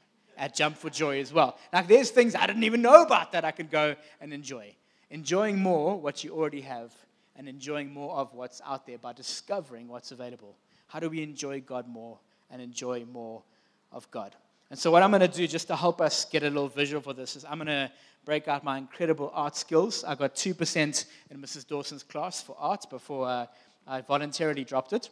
at 0.41 0.55
Jump 0.55 0.77
for 0.79 0.89
Joy 0.89 1.21
as 1.21 1.33
well. 1.33 1.59
Like 1.73 1.87
there's 1.87 2.11
things 2.11 2.35
I 2.35 2.47
didn't 2.47 2.65
even 2.65 2.81
know 2.81 3.03
about 3.03 3.31
that 3.33 3.45
I 3.45 3.53
could 3.53 3.71
go 3.71 3.95
and 4.21 4.33
enjoy. 4.33 4.75
Enjoying 5.11 5.59
more 5.59 6.01
what 6.01 6.25
you 6.25 6.33
already 6.33 6.63
have 6.63 6.93
and 7.37 7.47
enjoying 7.47 7.93
more 7.93 8.17
of 8.17 8.33
what's 8.33 8.61
out 8.67 8.87
there 8.87 8.99
by 8.99 9.13
discovering 9.13 9.87
what's 9.87 10.13
available. 10.13 10.57
How 10.89 10.99
do 10.99 11.11
we 11.11 11.23
enjoy 11.23 11.61
God 11.61 11.87
more 11.87 12.19
and 12.51 12.61
enjoy 12.61 13.05
more 13.05 13.43
of 13.93 14.11
God? 14.11 14.35
And 14.71 14.79
so, 14.79 14.91
what 14.91 15.03
I'm 15.03 15.11
going 15.11 15.21
to 15.21 15.29
do 15.29 15.47
just 15.47 15.67
to 15.69 15.77
help 15.77 16.01
us 16.01 16.25
get 16.25 16.43
a 16.43 16.47
little 16.47 16.69
visual 16.69 17.03
for 17.03 17.13
this 17.13 17.37
is 17.37 17.45
I'm 17.45 17.59
going 17.59 17.67
to 17.67 17.91
break 18.25 18.49
out 18.49 18.65
my 18.65 18.79
incredible 18.79 19.31
art 19.35 19.57
skills. 19.57 20.05
I 20.05 20.15
got 20.15 20.35
2% 20.35 21.05
in 21.31 21.41
Mrs. 21.41 21.67
Dawson's 21.67 22.03
class 22.03 22.41
for 22.41 22.57
art 22.59 22.89
before 22.89 23.29
uh, 23.29 23.47
I 23.87 24.01
voluntarily 24.01 24.65
dropped 24.65 24.93
it. 24.93 25.11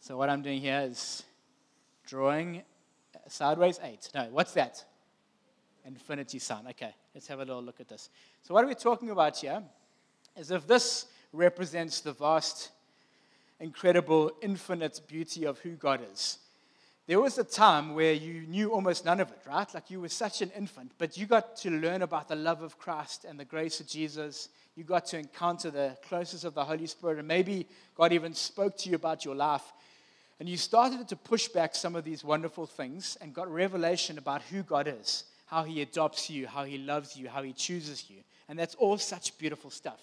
So 0.00 0.16
what 0.16 0.30
I'm 0.30 0.42
doing 0.42 0.60
here 0.60 0.86
is 0.88 1.24
drawing 2.06 2.62
sideways 3.28 3.80
eight. 3.82 4.08
No, 4.14 4.28
what's 4.30 4.52
that? 4.52 4.84
Infinity 5.84 6.38
sign. 6.38 6.66
Okay, 6.70 6.94
let's 7.14 7.26
have 7.28 7.38
a 7.38 7.44
little 7.44 7.62
look 7.62 7.80
at 7.80 7.88
this. 7.88 8.10
So 8.42 8.54
what 8.54 8.64
we're 8.64 8.70
we 8.70 8.74
talking 8.74 9.10
about 9.10 9.36
here? 9.36 9.62
Is 10.36 10.50
if 10.50 10.66
this 10.66 11.06
represents 11.32 12.00
the 12.00 12.12
vast, 12.12 12.70
incredible, 13.60 14.32
infinite 14.42 15.00
beauty 15.08 15.44
of 15.44 15.58
who 15.60 15.70
God 15.70 16.00
is 16.12 16.38
there 17.06 17.20
was 17.20 17.38
a 17.38 17.44
time 17.44 17.94
where 17.94 18.12
you 18.12 18.42
knew 18.48 18.72
almost 18.72 19.04
none 19.04 19.20
of 19.20 19.30
it, 19.30 19.38
right? 19.46 19.72
Like 19.72 19.90
you 19.90 20.00
were 20.00 20.08
such 20.08 20.42
an 20.42 20.50
infant, 20.56 20.90
but 20.98 21.16
you 21.16 21.26
got 21.26 21.56
to 21.58 21.70
learn 21.70 22.02
about 22.02 22.26
the 22.26 22.34
love 22.34 22.62
of 22.62 22.78
Christ 22.78 23.24
and 23.24 23.38
the 23.38 23.44
grace 23.44 23.78
of 23.78 23.86
Jesus. 23.86 24.48
You 24.74 24.82
got 24.82 25.06
to 25.06 25.18
encounter 25.18 25.70
the 25.70 25.96
closeness 26.08 26.42
of 26.42 26.54
the 26.54 26.64
Holy 26.64 26.86
Spirit, 26.88 27.18
and 27.18 27.28
maybe 27.28 27.68
God 27.94 28.12
even 28.12 28.34
spoke 28.34 28.76
to 28.78 28.88
you 28.88 28.96
about 28.96 29.24
your 29.24 29.36
life. 29.36 29.62
And 30.38 30.48
you 30.48 30.56
started 30.56 31.08
to 31.08 31.16
push 31.16 31.48
back 31.48 31.74
some 31.74 31.96
of 31.96 32.04
these 32.04 32.22
wonderful 32.22 32.66
things 32.66 33.16
and 33.20 33.32
got 33.32 33.50
revelation 33.50 34.18
about 34.18 34.42
who 34.42 34.62
God 34.62 34.86
is, 34.86 35.24
how 35.46 35.62
He 35.62 35.80
adopts 35.80 36.28
you, 36.28 36.46
how 36.46 36.64
He 36.64 36.78
loves 36.78 37.16
you, 37.16 37.28
how 37.28 37.42
He 37.42 37.52
chooses 37.52 38.10
you. 38.10 38.18
And 38.48 38.58
that's 38.58 38.74
all 38.74 38.98
such 38.98 39.36
beautiful 39.38 39.70
stuff. 39.70 40.00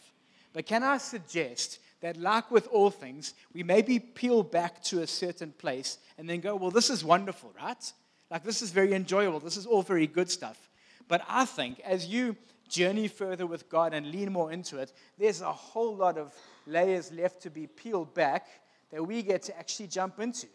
But 0.53 0.65
can 0.65 0.83
I 0.83 0.97
suggest 0.97 1.79
that, 2.01 2.17
like 2.17 2.51
with 2.51 2.67
all 2.67 2.89
things, 2.89 3.33
we 3.53 3.63
maybe 3.63 3.99
peel 3.99 4.43
back 4.43 4.83
to 4.85 5.01
a 5.01 5.07
certain 5.07 5.51
place 5.51 5.97
and 6.17 6.29
then 6.29 6.41
go, 6.41 6.55
well, 6.55 6.71
this 6.71 6.89
is 6.89 7.03
wonderful, 7.03 7.53
right? 7.61 7.93
Like, 8.29 8.43
this 8.43 8.61
is 8.61 8.71
very 8.71 8.93
enjoyable. 8.93 9.39
This 9.39 9.57
is 9.57 9.65
all 9.65 9.83
very 9.83 10.07
good 10.07 10.29
stuff. 10.29 10.69
But 11.07 11.21
I 11.29 11.45
think 11.45 11.79
as 11.81 12.07
you 12.07 12.35
journey 12.67 13.07
further 13.07 13.45
with 13.45 13.69
God 13.69 13.93
and 13.93 14.11
lean 14.11 14.31
more 14.31 14.51
into 14.51 14.79
it, 14.79 14.91
there's 15.17 15.41
a 15.41 15.51
whole 15.51 15.95
lot 15.95 16.17
of 16.17 16.33
layers 16.65 17.11
left 17.11 17.41
to 17.43 17.49
be 17.49 17.67
peeled 17.67 18.13
back 18.13 18.47
that 18.93 19.03
we 19.03 19.23
get 19.23 19.41
to 19.41 19.57
actually 19.57 19.87
jump 19.87 20.19
into. 20.19 20.45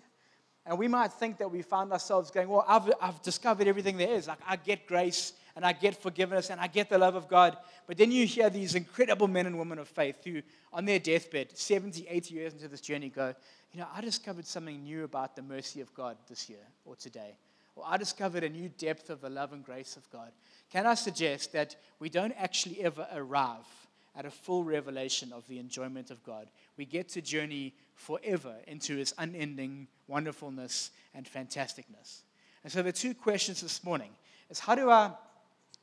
And 0.64 0.78
we 0.78 0.86
might 0.86 1.12
think 1.12 1.38
that 1.38 1.50
we 1.50 1.60
found 1.62 1.92
ourselves 1.92 2.30
going, 2.30 2.48
Well, 2.48 2.64
I've, 2.68 2.90
I've 3.02 3.20
discovered 3.22 3.66
everything 3.66 3.96
there 3.96 4.12
is. 4.12 4.28
Like, 4.28 4.38
I 4.46 4.56
get 4.56 4.86
grace 4.86 5.32
and 5.56 5.64
I 5.64 5.72
get 5.72 6.00
forgiveness 6.00 6.50
and 6.50 6.60
I 6.60 6.68
get 6.68 6.88
the 6.88 6.98
love 6.98 7.16
of 7.16 7.26
God. 7.26 7.56
But 7.88 7.96
then 7.96 8.12
you 8.12 8.26
hear 8.26 8.48
these 8.48 8.76
incredible 8.76 9.26
men 9.26 9.46
and 9.46 9.58
women 9.58 9.78
of 9.78 9.88
faith 9.88 10.22
who, 10.24 10.42
on 10.72 10.84
their 10.84 11.00
deathbed, 11.00 11.56
70, 11.56 12.06
80 12.08 12.34
years 12.34 12.52
into 12.52 12.68
this 12.68 12.80
journey, 12.80 13.08
go, 13.08 13.34
You 13.72 13.80
know, 13.80 13.88
I 13.92 14.02
discovered 14.02 14.46
something 14.46 14.84
new 14.84 15.02
about 15.02 15.34
the 15.34 15.42
mercy 15.42 15.80
of 15.80 15.92
God 15.94 16.16
this 16.28 16.48
year 16.48 16.64
or 16.84 16.94
today. 16.94 17.36
Or 17.74 17.84
I 17.86 17.96
discovered 17.96 18.44
a 18.44 18.48
new 18.48 18.68
depth 18.68 19.10
of 19.10 19.20
the 19.20 19.30
love 19.30 19.52
and 19.52 19.64
grace 19.64 19.96
of 19.96 20.08
God. 20.10 20.30
Can 20.70 20.86
I 20.86 20.94
suggest 20.94 21.52
that 21.54 21.74
we 21.98 22.08
don't 22.08 22.34
actually 22.38 22.82
ever 22.82 23.06
arrive 23.12 23.66
at 24.14 24.26
a 24.26 24.30
full 24.30 24.64
revelation 24.64 25.32
of 25.32 25.46
the 25.48 25.58
enjoyment 25.58 26.10
of 26.10 26.22
God? 26.22 26.50
We 26.76 26.84
get 26.84 27.08
to 27.10 27.22
journey 27.22 27.72
forever 27.98 28.54
into 28.66 28.96
his 28.96 29.12
unending 29.18 29.88
wonderfulness 30.06 30.92
and 31.14 31.26
fantasticness. 31.26 32.22
And 32.62 32.72
so 32.72 32.82
the 32.82 32.92
two 32.92 33.12
questions 33.12 33.60
this 33.60 33.84
morning 33.84 34.10
is 34.48 34.58
how 34.58 34.74
do 34.74 34.88
I 34.88 35.10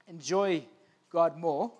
enjoy 0.07 0.65
God 1.11 1.37
more 1.37 1.71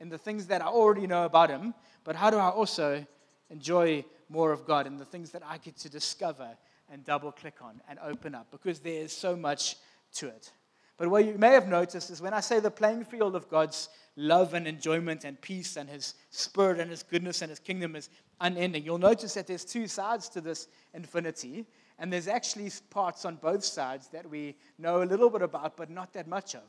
in 0.00 0.08
the 0.08 0.18
things 0.18 0.46
that 0.48 0.60
I 0.60 0.66
already 0.66 1.06
know 1.06 1.24
about 1.24 1.48
Him, 1.48 1.74
but 2.02 2.16
how 2.16 2.28
do 2.28 2.36
I 2.36 2.48
also 2.48 3.06
enjoy 3.50 4.04
more 4.28 4.52
of 4.52 4.66
God 4.66 4.86
in 4.86 4.98
the 4.98 5.04
things 5.04 5.30
that 5.30 5.42
I 5.46 5.58
get 5.58 5.76
to 5.78 5.88
discover 5.88 6.48
and 6.90 7.04
double 7.04 7.32
click 7.32 7.56
on 7.62 7.80
and 7.88 7.98
open 8.00 8.34
up? 8.34 8.50
Because 8.50 8.80
there 8.80 9.00
is 9.00 9.12
so 9.12 9.36
much 9.36 9.76
to 10.14 10.26
it. 10.28 10.52
But 10.96 11.08
what 11.08 11.24
you 11.24 11.36
may 11.38 11.50
have 11.50 11.68
noticed 11.68 12.10
is 12.10 12.22
when 12.22 12.34
I 12.34 12.40
say 12.40 12.60
the 12.60 12.70
playing 12.70 13.04
field 13.04 13.34
of 13.34 13.48
God's 13.48 13.88
love 14.16 14.54
and 14.54 14.66
enjoyment 14.66 15.24
and 15.24 15.40
peace 15.40 15.76
and 15.76 15.88
His 15.88 16.14
spirit 16.30 16.78
and 16.78 16.90
His 16.90 17.02
goodness 17.02 17.42
and 17.42 17.50
His 17.50 17.58
kingdom 17.58 17.96
is 17.96 18.10
unending, 18.40 18.84
you'll 18.84 18.98
notice 18.98 19.34
that 19.34 19.46
there's 19.46 19.64
two 19.64 19.88
sides 19.88 20.28
to 20.30 20.40
this 20.40 20.68
infinity. 20.92 21.66
And 21.98 22.12
there's 22.12 22.28
actually 22.28 22.70
parts 22.90 23.24
on 23.24 23.36
both 23.36 23.64
sides 23.64 24.08
that 24.08 24.28
we 24.28 24.56
know 24.78 25.02
a 25.02 25.04
little 25.04 25.30
bit 25.30 25.42
about, 25.42 25.76
but 25.76 25.90
not 25.90 26.12
that 26.12 26.26
much 26.26 26.54
of. 26.54 26.62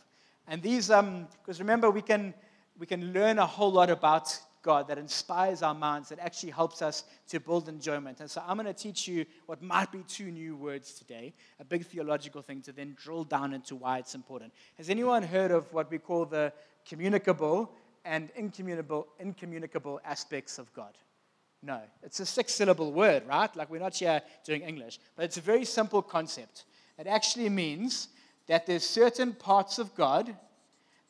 And 0.47 0.61
these, 0.61 0.87
because 0.87 0.99
um, 0.99 1.27
remember, 1.59 1.89
we 1.89 2.01
can, 2.01 2.33
we 2.77 2.85
can 2.85 3.11
learn 3.13 3.39
a 3.39 3.45
whole 3.45 3.71
lot 3.71 3.89
about 3.89 4.37
God 4.65 4.87
that 4.87 4.97
inspires 4.97 5.61
our 5.61 5.75
minds, 5.75 6.09
that 6.09 6.17
actually 6.17 6.51
helps 6.51 6.81
us 6.81 7.03
to 7.27 7.39
build 7.39 7.69
enjoyment. 7.69 8.19
And 8.19 8.29
so 8.29 8.41
I'm 8.47 8.57
going 8.57 8.65
to 8.65 8.73
teach 8.73 9.07
you 9.07 9.23
what 9.45 9.61
might 9.61 9.91
be 9.91 10.03
two 10.07 10.31
new 10.31 10.55
words 10.55 10.93
today, 10.93 11.35
a 11.59 11.63
big 11.63 11.85
theological 11.85 12.41
thing 12.41 12.63
to 12.63 12.71
then 12.71 12.97
drill 12.99 13.25
down 13.25 13.53
into 13.53 13.75
why 13.75 13.99
it's 13.99 14.15
important. 14.15 14.51
Has 14.79 14.89
anyone 14.89 15.21
heard 15.21 15.51
of 15.51 15.71
what 15.71 15.91
we 15.91 15.99
call 15.99 16.25
the 16.25 16.51
communicable 16.83 17.71
and 18.05 18.31
incommunicable, 18.35 19.07
incommunicable 19.19 20.01
aspects 20.03 20.57
of 20.57 20.73
God? 20.73 20.97
No. 21.61 21.79
It's 22.01 22.19
a 22.19 22.25
six 22.25 22.51
syllable 22.55 22.91
word, 22.91 23.21
right? 23.27 23.55
Like 23.55 23.69
we're 23.69 23.79
not 23.79 23.95
here 23.95 24.19
doing 24.43 24.63
English, 24.63 24.99
but 25.15 25.25
it's 25.25 25.37
a 25.37 25.41
very 25.41 25.63
simple 25.65 26.01
concept. 26.01 26.65
It 26.97 27.05
actually 27.05 27.49
means 27.49 28.07
that 28.47 28.65
there's 28.65 28.83
certain 28.83 29.33
parts 29.33 29.77
of 29.77 29.93
God 29.93 30.35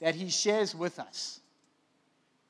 that 0.02 0.14
He 0.16 0.30
shares 0.30 0.76
with 0.76 1.00
us. 1.00 1.40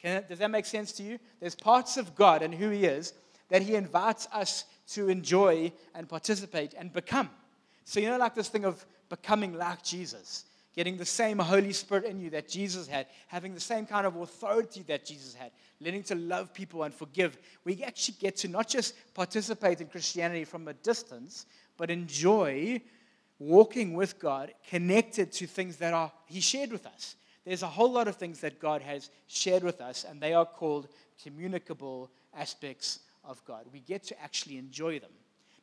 Can, 0.06 0.24
does 0.30 0.38
that 0.38 0.52
make 0.52 0.68
sense 0.68 0.92
to 0.94 1.04
you? 1.04 1.18
There's 1.40 1.56
parts 1.56 1.98
of 1.98 2.14
God 2.14 2.44
and 2.44 2.54
who 2.54 2.70
He 2.70 2.86
is 2.86 3.14
that 3.50 3.64
He 3.64 3.74
invites 3.74 4.28
us 4.32 4.66
to 4.90 5.10
enjoy 5.10 5.72
and 5.96 6.08
participate 6.08 6.76
and 6.78 6.94
become. 6.94 7.30
So, 7.86 8.00
you 8.00 8.10
know, 8.10 8.18
like 8.18 8.36
this 8.36 8.50
thing 8.50 8.66
of 8.66 8.86
becoming 9.10 9.58
like 9.58 9.84
Jesus. 9.84 10.46
getting 10.76 10.98
the 10.98 11.06
same 11.06 11.40
Holy 11.40 11.72
Spirit 11.72 12.04
in 12.06 12.20
you 12.20 12.30
that 12.32 12.50
Jesus 12.50 12.86
had, 12.86 13.08
having 13.28 13.54
the 13.54 13.60
same 13.60 13.86
kind 13.86 14.06
of 14.06 14.18
authority 14.18 14.84
that 14.84 15.06
Jesus 15.06 15.34
had, 15.34 15.52
learning 15.80 16.04
to 16.04 16.16
love 16.16 16.54
people 16.54 16.84
and 16.84 16.94
forgive, 16.94 17.38
we 17.64 17.82
actually 17.84 18.18
get 18.20 18.36
to 18.38 18.50
not 18.50 18.68
just 18.68 18.94
participate 19.14 19.80
in 19.80 19.88
Christianity 19.88 20.44
from 20.44 20.68
a 20.68 20.74
distance, 20.74 21.46
but 21.78 21.90
enjoy 21.90 22.82
walking 23.40 23.94
with 23.94 24.20
God, 24.20 24.54
connected 24.70 25.32
to 25.34 25.48
things 25.48 25.78
that 25.78 25.94
are 25.94 26.12
He 26.26 26.42
shared 26.42 26.72
with 26.72 26.86
us. 26.86 27.16
There's 27.46 27.64
a 27.64 27.68
whole 27.68 27.92
lot 27.92 28.08
of 28.08 28.16
things 28.16 28.40
that 28.42 28.60
God 28.60 28.82
has 28.82 29.10
shared 29.28 29.64
with 29.64 29.80
us, 29.80 30.04
and 30.08 30.20
they 30.20 30.34
are 30.34 30.46
called 30.46 30.88
communicable 31.22 32.10
aspects 32.36 33.00
of 33.24 33.44
God. 33.46 33.66
We 33.72 33.80
get 33.80 34.04
to 34.06 34.22
actually 34.22 34.58
enjoy 34.58 35.00
them. 35.00 35.12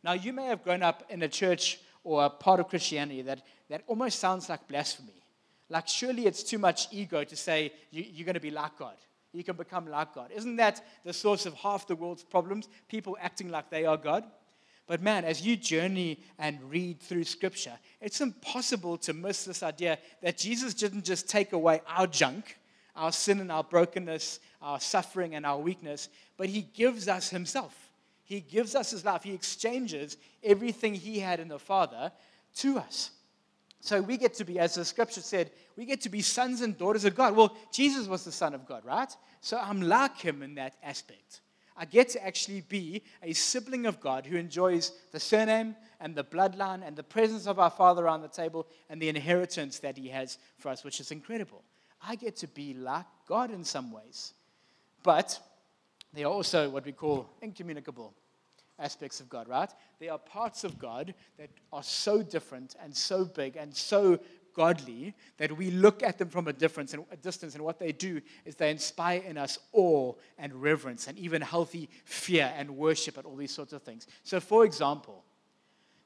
Now, 0.05 0.13
you 0.13 0.33
may 0.33 0.47
have 0.47 0.63
grown 0.63 0.83
up 0.83 1.05
in 1.11 1.23
a 1.23 1.29
church 1.29 1.81
or 2.05 2.25
a 2.25 2.31
part 2.31 2.61
of 2.61 2.69
Christianity 2.69 3.23
that, 3.23 3.43
that 3.69 3.83
almost 3.87 4.19
sounds 4.19 4.49
like 4.49 4.67
blasphemy. 4.69 5.23
Like, 5.69 5.89
surely 5.89 6.27
it's 6.27 6.43
too 6.43 6.59
much 6.59 6.89
ego 6.91 7.25
to 7.25 7.37
say 7.37 7.73
you, 7.91 8.05
you're 8.13 8.27
going 8.27 8.35
to 8.35 8.41
be 8.41 8.51
like 8.51 8.77
God. 8.79 8.97
You 9.33 9.43
can 9.43 9.57
become 9.57 9.89
like 9.89 10.15
God. 10.15 10.31
Isn't 10.35 10.57
that 10.57 10.85
the 11.05 11.13
source 11.13 11.47
of 11.47 11.55
half 11.55 11.87
the 11.87 11.97
world's 11.97 12.23
problems? 12.23 12.69
People 12.89 13.17
acting 13.21 13.51
like 13.51 13.71
they 13.71 13.87
are 13.87 13.97
God? 13.97 14.25
But 14.93 15.01
man, 15.01 15.25
as 15.25 15.41
you 15.41 15.57
journey 15.57 16.21
and 16.39 16.59
read 16.71 17.01
through 17.01 17.25
Scripture, 17.25 17.73
it's 18.03 18.21
impossible 18.21 18.99
to 18.99 19.15
miss 19.15 19.47
this 19.47 19.63
idea 19.63 19.99
that 20.21 20.37
Jesus 20.37 20.75
didn't 20.75 21.07
just 21.07 21.31
take 21.31 21.55
away 21.55 21.81
our 21.89 22.07
junk, 22.07 22.59
our 22.95 23.11
sin 23.11 23.41
and 23.41 23.51
our 23.51 23.65
brokenness, 23.65 24.41
our 24.61 24.79
suffering 24.79 25.35
and 25.35 25.47
our 25.47 25.57
weakness, 25.57 26.11
but 26.37 26.51
He 26.51 26.61
gives 26.61 27.09
us 27.09 27.31
Himself. 27.31 27.75
He 28.25 28.41
gives 28.41 28.75
us 28.75 28.91
his 28.91 29.03
life. 29.03 29.23
He 29.23 29.33
exchanges 29.33 30.19
everything 30.45 30.95
he 30.95 31.19
had 31.19 31.41
in 31.41 31.49
the 31.49 31.59
Father 31.59 32.13
to 32.57 32.77
us. 32.77 33.13
So 33.81 34.03
we 34.03 34.19
get 34.19 34.35
to 34.35 34.45
be, 34.45 34.59
as 34.59 34.75
the 34.75 34.85
scripture 34.85 35.23
said, 35.23 35.53
we 35.75 35.87
get 35.87 36.03
to 36.03 36.11
be 36.11 36.21
sons 36.21 36.61
and 36.61 36.77
daughters 36.77 37.07
of 37.07 37.15
God. 37.15 37.35
Well, 37.35 37.57
Jesus 37.73 38.07
was 38.09 38.25
the 38.25 38.33
Son 38.33 38.55
of 38.55 38.67
God, 38.67 38.85
right? 38.85 39.11
So 39.41 39.59
I'm 39.59 39.81
like 39.81 40.19
him 40.19 40.43
in 40.43 40.57
that 40.57 40.77
aspect. 40.83 41.42
I 41.77 41.85
get 41.85 42.11
to 42.11 42.25
actually 42.25 42.63
be 42.63 43.03
a 43.23 43.33
sibling 43.33 43.87
of 43.87 44.01
God 44.01 44.27
who 44.27 44.37
enjoys 44.37 44.93
the 45.11 45.21
surname 45.21 45.75
and 46.01 46.15
the 46.15 46.25
bloodline 46.25 46.87
and 46.87 46.97
the 46.97 47.03
presence 47.03 47.47
of 47.47 47.59
our 47.59 47.71
Father 47.71 48.05
around 48.05 48.23
the 48.23 48.29
table 48.29 48.67
and 48.91 49.01
the 49.01 49.09
inheritance 49.09 49.79
that 49.81 49.97
He 49.97 50.09
has 50.09 50.39
for 50.59 50.69
us, 50.69 50.85
which 50.85 51.01
is 51.01 51.11
incredible. 51.11 51.63
I 52.07 52.17
get 52.17 52.37
to 52.37 52.49
be 52.49 52.75
like 52.75 53.07
God 53.27 53.51
in 53.51 53.65
some 53.65 53.93
ways. 53.93 54.35
But 55.03 55.39
they 56.13 56.25
are 56.25 56.33
also 56.33 56.69
what 56.69 56.85
we 56.85 56.93
call 56.93 57.29
incommunicable 57.41 58.15
aspects 58.79 59.21
of 59.21 59.29
God, 59.29 59.49
right? 59.49 59.71
They 59.99 60.09
are 60.09 60.19
parts 60.19 60.65
of 60.65 60.79
God 60.79 61.15
that 61.39 61.51
are 61.73 61.83
so 61.83 62.23
different 62.23 62.77
and 62.83 62.95
so 62.95 63.25
big 63.25 63.57
and 63.57 63.75
so 63.75 64.19
godly 64.55 65.15
that 65.39 65.57
we 65.57 65.71
look 65.71 66.03
at 66.03 66.19
them 66.19 66.29
from 66.29 66.49
a 66.49 66.53
difference 66.53 66.95
and 66.95 67.05
a 67.11 67.17
distance, 67.17 67.55
and 67.55 67.65
what 67.65 67.79
they 67.79 67.93
do 67.93 68.21
is 68.45 68.55
they 68.55 68.71
inspire 68.71 69.23
in 69.23 69.39
us 69.39 69.59
awe 69.73 70.13
and 70.39 70.55
reverence 70.55 71.09
and 71.09 71.19
even 71.19 71.43
healthy 71.43 71.89
fear 72.05 72.53
and 72.57 72.77
worship 72.77 73.17
and 73.17 73.27
all 73.27 73.37
these 73.37 73.55
sorts 73.55 73.73
of 73.73 73.83
things. 73.83 74.07
So, 74.25 74.41
for 74.41 74.65
example, 74.65 75.25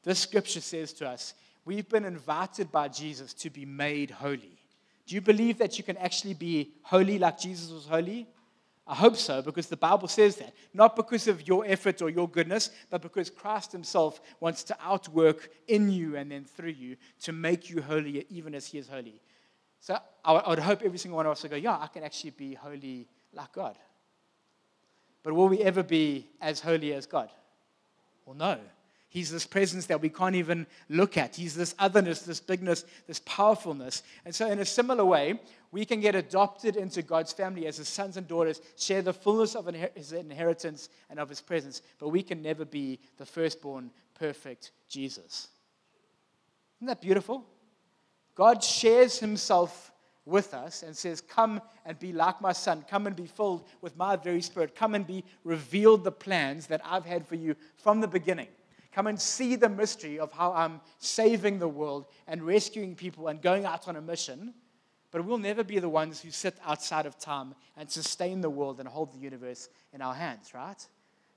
this 0.03 0.19
scripture 0.21 0.61
says 0.61 0.93
to 0.95 1.09
us, 1.09 1.35
we've 1.65 1.89
been 1.89 2.05
invited 2.05 2.71
by 2.71 2.89
Jesus 2.89 3.35
to 3.35 3.51
be 3.51 3.65
made 3.65 4.11
holy. 4.11 4.59
Do 5.07 5.15
you 5.15 5.21
believe 5.21 5.59
that 5.59 5.79
you 5.79 5.85
can 5.85 5.97
actually 5.99 6.35
be 6.35 6.73
holy 6.83 7.19
like 7.19 7.39
Jesus 7.39 7.71
was 7.71 7.87
holy? 7.87 8.27
I 8.89 8.95
hope 8.95 9.17
so, 9.17 9.43
because 9.43 9.67
the 9.67 9.77
Bible 9.77 10.07
says 10.07 10.37
that. 10.37 10.55
Not 10.73 10.95
because 10.95 11.27
of 11.27 11.47
your 11.49 11.65
effort 11.67 12.03
or 12.03 12.09
your 12.09 12.29
goodness, 12.29 12.71
but 12.89 13.03
because 13.03 13.31
Christ 13.31 13.73
Himself 13.73 14.21
wants 14.39 14.63
to 14.65 14.77
outwork 14.81 15.51
in 15.67 15.91
you 15.91 16.17
and 16.17 16.31
then 16.31 16.45
through 16.45 16.71
you 16.71 16.97
to 17.23 17.33
make 17.33 17.69
you 17.69 17.83
holy, 17.83 18.25
even 18.31 18.55
as 18.55 18.67
He 18.67 18.79
is 18.79 18.87
holy. 18.87 19.21
So 19.81 19.99
I 20.25 20.49
would 20.49 20.61
hope 20.61 20.83
every 20.83 20.99
single 20.99 21.17
one 21.17 21.27
of 21.27 21.33
us 21.33 21.43
would 21.43 21.51
go, 21.51 21.57
Yeah, 21.57 21.79
I 21.79 21.89
can 21.89 22.05
actually 22.05 22.31
be 22.31 22.55
holy 22.55 23.09
like 23.33 23.53
God. 23.53 23.77
But 25.23 25.35
will 25.35 25.49
we 25.49 25.61
ever 25.63 25.83
be 25.83 26.29
as 26.41 26.61
holy 26.61 26.93
as 26.93 27.07
God? 27.07 27.31
Well, 28.25 28.37
no. 28.37 28.59
He's 29.09 29.31
this 29.31 29.47
presence 29.47 29.87
that 29.87 30.01
we 30.01 30.09
can't 30.09 30.35
even 30.35 30.67
look 30.89 31.17
at. 31.17 31.37
He's 31.37 31.55
this 31.55 31.75
otherness, 31.79 32.21
this 32.23 32.39
bigness, 32.39 32.85
this 33.07 33.21
powerfulness. 33.25 34.03
And 34.25 34.35
so, 34.35 34.51
in 34.51 34.59
a 34.59 34.65
similar 34.65 35.05
way, 35.05 35.41
we 35.77 35.85
can 35.85 36.01
get 36.01 36.15
adopted 36.15 36.77
into 36.77 37.03
God's 37.03 37.35
family 37.35 37.67
as 37.67 37.77
his 37.77 37.87
sons 37.91 38.17
and 38.17 38.27
daughters, 38.27 38.63
share 38.79 39.03
the 39.03 39.13
fullness 39.13 39.55
of 39.55 39.67
his 39.95 40.13
inheritance 40.13 40.89
and 41.11 41.21
of 41.21 41.29
his 41.29 41.43
presence, 41.43 41.83
but 41.99 42.09
we 42.09 42.23
can 42.23 42.41
never 42.41 42.65
be 42.65 42.99
the 43.19 43.27
firstborn, 43.27 43.91
perfect 44.15 44.71
Jesus. 44.89 45.49
Isn't 46.79 46.87
that 46.87 47.03
beautiful? 47.03 47.45
God 48.35 48.65
shares 48.65 49.19
himself 49.19 49.93
with 50.25 50.55
us 50.55 50.83
and 50.83 50.97
says, 50.97 51.21
Come 51.21 51.61
and 51.85 51.99
be 51.99 52.11
like 52.11 52.41
my 52.41 52.55
son. 52.55 52.83
Come 52.89 53.07
and 53.07 53.15
be 53.15 53.27
filled 53.27 53.69
with 53.83 53.99
my 53.99 54.17
very 54.17 54.41
spirit. 54.41 54.75
Come 54.75 54.95
and 54.95 55.07
be 55.07 55.25
revealed 55.45 56.05
the 56.05 56.11
plans 56.11 56.69
that 56.69 56.81
I've 56.87 57.05
had 57.05 57.27
for 57.27 57.35
you 57.35 57.55
from 57.77 58.01
the 58.01 58.09
beginning. 58.09 58.49
Come 58.93 59.09
and 59.09 59.21
see 59.21 59.57
the 59.57 59.69
mystery 59.69 60.19
of 60.19 60.33
how 60.33 60.55
I'm 60.55 60.81
saving 61.01 61.59
the 61.59 61.69
world 61.69 62.07
and 62.27 62.43
rescuing 62.43 62.95
people 62.95 63.29
and 63.29 63.43
going 63.43 63.67
out 63.67 63.89
on 63.89 63.97
a 63.97 64.01
mission. 64.01 64.55
But 65.17 65.25
we'll 65.25 65.39
never 65.39 65.65
be 65.65 65.79
the 65.79 65.89
ones 65.89 66.21
who 66.21 66.31
sit 66.31 66.59
outside 66.63 67.07
of 67.07 67.19
time 67.19 67.55
and 67.79 67.91
sustain 67.91 68.43
the 68.43 68.51
world 68.51 68.81
and 68.81 68.87
hold 68.87 69.15
the 69.15 69.19
universe 69.19 69.71
in 69.95 70.03
our 70.03 70.13
hands, 70.13 70.53
right? 70.53 70.87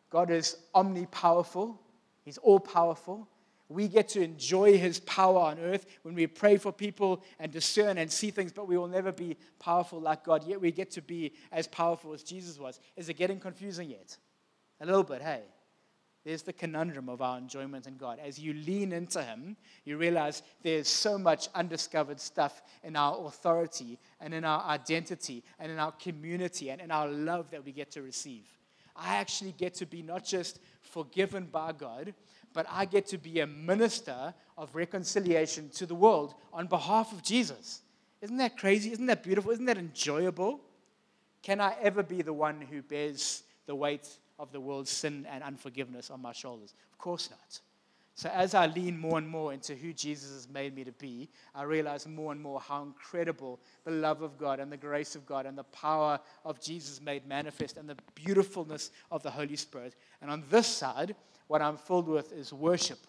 God 0.09 0.31
is 0.31 0.57
omnipowerful, 0.75 1.77
He's 2.25 2.37
all 2.39 2.59
powerful. 2.59 3.29
We 3.69 3.87
get 3.87 4.09
to 4.09 4.21
enjoy 4.21 4.77
His 4.77 4.99
power 4.99 5.39
on 5.39 5.59
earth 5.59 5.85
when 6.01 6.13
we 6.13 6.27
pray 6.27 6.57
for 6.57 6.73
people 6.73 7.23
and 7.39 7.53
discern 7.53 7.97
and 7.99 8.11
see 8.11 8.31
things, 8.31 8.51
but 8.51 8.67
we 8.67 8.77
will 8.77 8.89
never 8.89 9.13
be 9.13 9.37
powerful 9.59 10.01
like 10.01 10.25
God. 10.25 10.45
Yet 10.45 10.59
we 10.59 10.73
get 10.73 10.91
to 10.91 11.01
be 11.01 11.31
as 11.49 11.65
powerful 11.65 12.11
as 12.11 12.21
Jesus 12.21 12.59
was. 12.59 12.81
Is 12.97 13.07
it 13.07 13.13
getting 13.13 13.39
confusing 13.39 13.91
yet? 13.91 14.17
A 14.81 14.85
little 14.85 15.03
bit, 15.03 15.21
hey? 15.21 15.43
There's 16.29 16.43
the 16.43 16.53
conundrum 16.53 17.09
of 17.09 17.23
our 17.23 17.39
enjoyment 17.39 17.87
in 17.87 17.97
God. 17.97 18.19
As 18.23 18.37
you 18.37 18.53
lean 18.53 18.91
into 18.91 19.19
Him, 19.23 19.57
you 19.83 19.97
realize 19.97 20.43
there's 20.61 20.87
so 20.87 21.17
much 21.17 21.49
undiscovered 21.55 22.19
stuff 22.19 22.61
in 22.83 22.95
our 22.95 23.25
authority 23.25 23.97
and 24.21 24.31
in 24.31 24.45
our 24.45 24.63
identity 24.65 25.43
and 25.57 25.71
in 25.71 25.79
our 25.79 25.91
community 25.93 26.69
and 26.69 26.81
in 26.81 26.91
our 26.91 27.07
love 27.07 27.49
that 27.49 27.65
we 27.65 27.71
get 27.71 27.89
to 27.93 28.03
receive. 28.03 28.45
I 28.95 29.15
actually 29.15 29.53
get 29.53 29.73
to 29.73 29.87
be 29.87 30.03
not 30.03 30.23
just 30.23 30.59
forgiven 30.81 31.45
by 31.45 31.71
God, 31.71 32.13
but 32.53 32.67
I 32.69 32.85
get 32.85 33.07
to 33.07 33.17
be 33.17 33.39
a 33.39 33.47
minister 33.47 34.35
of 34.55 34.75
reconciliation 34.75 35.69
to 35.77 35.87
the 35.87 35.95
world 35.95 36.35
on 36.53 36.67
behalf 36.67 37.11
of 37.11 37.23
Jesus. 37.23 37.81
Isn't 38.21 38.37
that 38.37 38.55
crazy? 38.55 38.91
Isn't 38.91 39.07
that 39.07 39.23
beautiful? 39.23 39.49
Isn't 39.49 39.65
that 39.65 39.79
enjoyable? 39.79 40.61
Can 41.41 41.59
I 41.59 41.75
ever 41.81 42.03
be 42.03 42.21
the 42.21 42.33
one 42.33 42.61
who 42.61 42.83
bears 42.83 43.41
the 43.65 43.73
weight 43.73 44.07
of 44.39 44.51
the 44.51 44.59
world's 44.59 44.89
sin 44.89 45.27
and 45.29 45.43
unforgiveness 45.43 46.09
on 46.09 46.21
my 46.21 46.31
shoulders? 46.31 46.73
Of 46.91 46.97
course 46.97 47.29
not. 47.29 47.59
So, 48.19 48.29
as 48.33 48.53
I 48.53 48.65
lean 48.65 48.99
more 48.99 49.17
and 49.17 49.25
more 49.27 49.53
into 49.53 49.75
who 49.75 49.93
Jesus 49.93 50.33
has 50.33 50.49
made 50.49 50.75
me 50.75 50.83
to 50.83 50.91
be, 50.91 51.29
I 51.55 51.63
realize 51.63 52.05
more 52.05 52.33
and 52.33 52.41
more 52.41 52.59
how 52.59 52.83
incredible 52.83 53.61
the 53.85 53.91
love 53.91 54.21
of 54.21 54.37
God 54.37 54.59
and 54.59 54.69
the 54.69 54.75
grace 54.75 55.15
of 55.15 55.25
God 55.25 55.45
and 55.45 55.57
the 55.57 55.63
power 55.63 56.19
of 56.43 56.59
Jesus 56.59 56.99
made 56.99 57.25
manifest 57.25 57.77
and 57.77 57.87
the 57.87 57.95
beautifulness 58.15 58.91
of 59.09 59.23
the 59.23 59.31
Holy 59.31 59.55
Spirit. 59.55 59.95
And 60.21 60.29
on 60.29 60.43
this 60.49 60.67
side, 60.67 61.15
what 61.47 61.61
I'm 61.61 61.77
filled 61.77 62.09
with 62.09 62.33
is 62.33 62.51
worship 62.51 62.99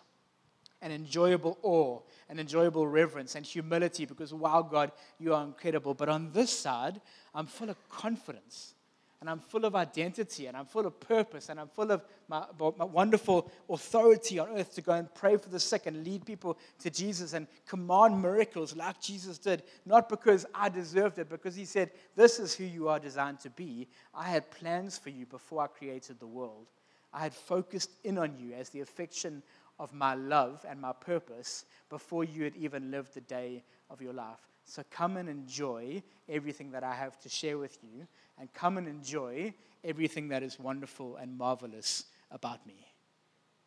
and 0.80 0.92
enjoyable 0.92 1.58
awe 1.62 1.98
and 2.28 2.38
enjoyable 2.38 2.86
reverence 2.86 3.34
and 3.34 3.44
humility 3.44 4.06
because, 4.06 4.32
wow, 4.32 4.62
God, 4.62 4.92
you 5.18 5.34
are 5.34 5.42
incredible. 5.42 5.92
But 5.92 6.08
on 6.08 6.30
this 6.30 6.50
side, 6.50 7.00
I'm 7.34 7.46
full 7.46 7.68
of 7.68 7.88
confidence 7.88 8.74
and 9.20 9.28
I'm 9.28 9.38
full 9.38 9.66
of 9.66 9.76
identity 9.76 10.46
and 10.46 10.56
I'm 10.56 10.64
full 10.64 10.86
of 10.86 10.98
purpose 10.98 11.50
and 11.50 11.60
I'm 11.60 11.68
full 11.68 11.90
of 11.92 12.02
my, 12.26 12.44
my, 12.58 12.84
wonderful 12.86 13.50
authority 13.68 14.38
on 14.38 14.48
earth 14.56 14.74
to 14.76 14.80
go 14.80 14.92
and 14.92 15.14
pray 15.14 15.36
for 15.36 15.50
the 15.50 15.60
sick 15.60 15.84
and 15.84 16.04
lead 16.04 16.24
people 16.24 16.56
to 16.78 16.88
Jesus 16.88 17.34
and 17.34 17.46
command 17.68 18.22
miracles 18.22 18.74
like 18.74 18.98
Jesus 19.00 19.36
did, 19.36 19.62
not 19.84 20.08
because 20.08 20.46
I 20.54 20.70
deserved 20.70 21.18
it, 21.18 21.28
because 21.28 21.54
He 21.54 21.66
said, 21.66 21.90
This 22.16 22.38
is 22.38 22.54
who 22.54 22.64
you 22.64 22.88
are 22.88 22.98
designed 22.98 23.40
to 23.40 23.50
be. 23.50 23.88
I 24.14 24.24
had 24.24 24.50
plans 24.50 24.96
for 24.96 25.10
you 25.10 25.26
before 25.26 25.64
I 25.64 25.66
created 25.66 26.18
the 26.18 26.26
world. 26.26 26.68
I 27.12 27.20
had 27.20 27.34
focused 27.34 27.90
in 28.04 28.16
on 28.16 28.38
you 28.38 28.54
as 28.54 28.70
the 28.70 28.80
affection 28.80 29.42
of 29.78 29.92
my 29.92 30.14
love 30.14 30.64
and 30.68 30.80
my 30.80 30.92
purpose 30.92 31.66
before 31.90 32.24
you 32.24 32.44
had 32.44 32.56
even 32.56 32.90
lived 32.90 33.14
the 33.14 33.20
day 33.22 33.64
of 33.90 34.00
your 34.00 34.12
life. 34.12 34.48
So 34.64 34.84
come 34.90 35.16
and 35.16 35.28
enjoy 35.28 36.02
everything 36.28 36.70
that 36.70 36.84
I 36.84 36.94
have 36.94 37.18
to 37.20 37.28
share 37.28 37.58
with 37.58 37.78
you, 37.82 38.06
and 38.40 38.52
come 38.54 38.78
and 38.78 38.88
enjoy 38.88 39.52
everything 39.84 40.28
that 40.28 40.42
is 40.42 40.58
wonderful 40.58 41.16
and 41.16 41.36
marvelous 41.36 42.06
about 42.30 42.66
me. 42.66 42.86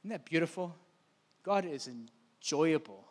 Isn't 0.01 0.09
that 0.09 0.25
beautiful? 0.25 0.75
God 1.43 1.65
is 1.65 1.87
enjoyable. 1.87 3.05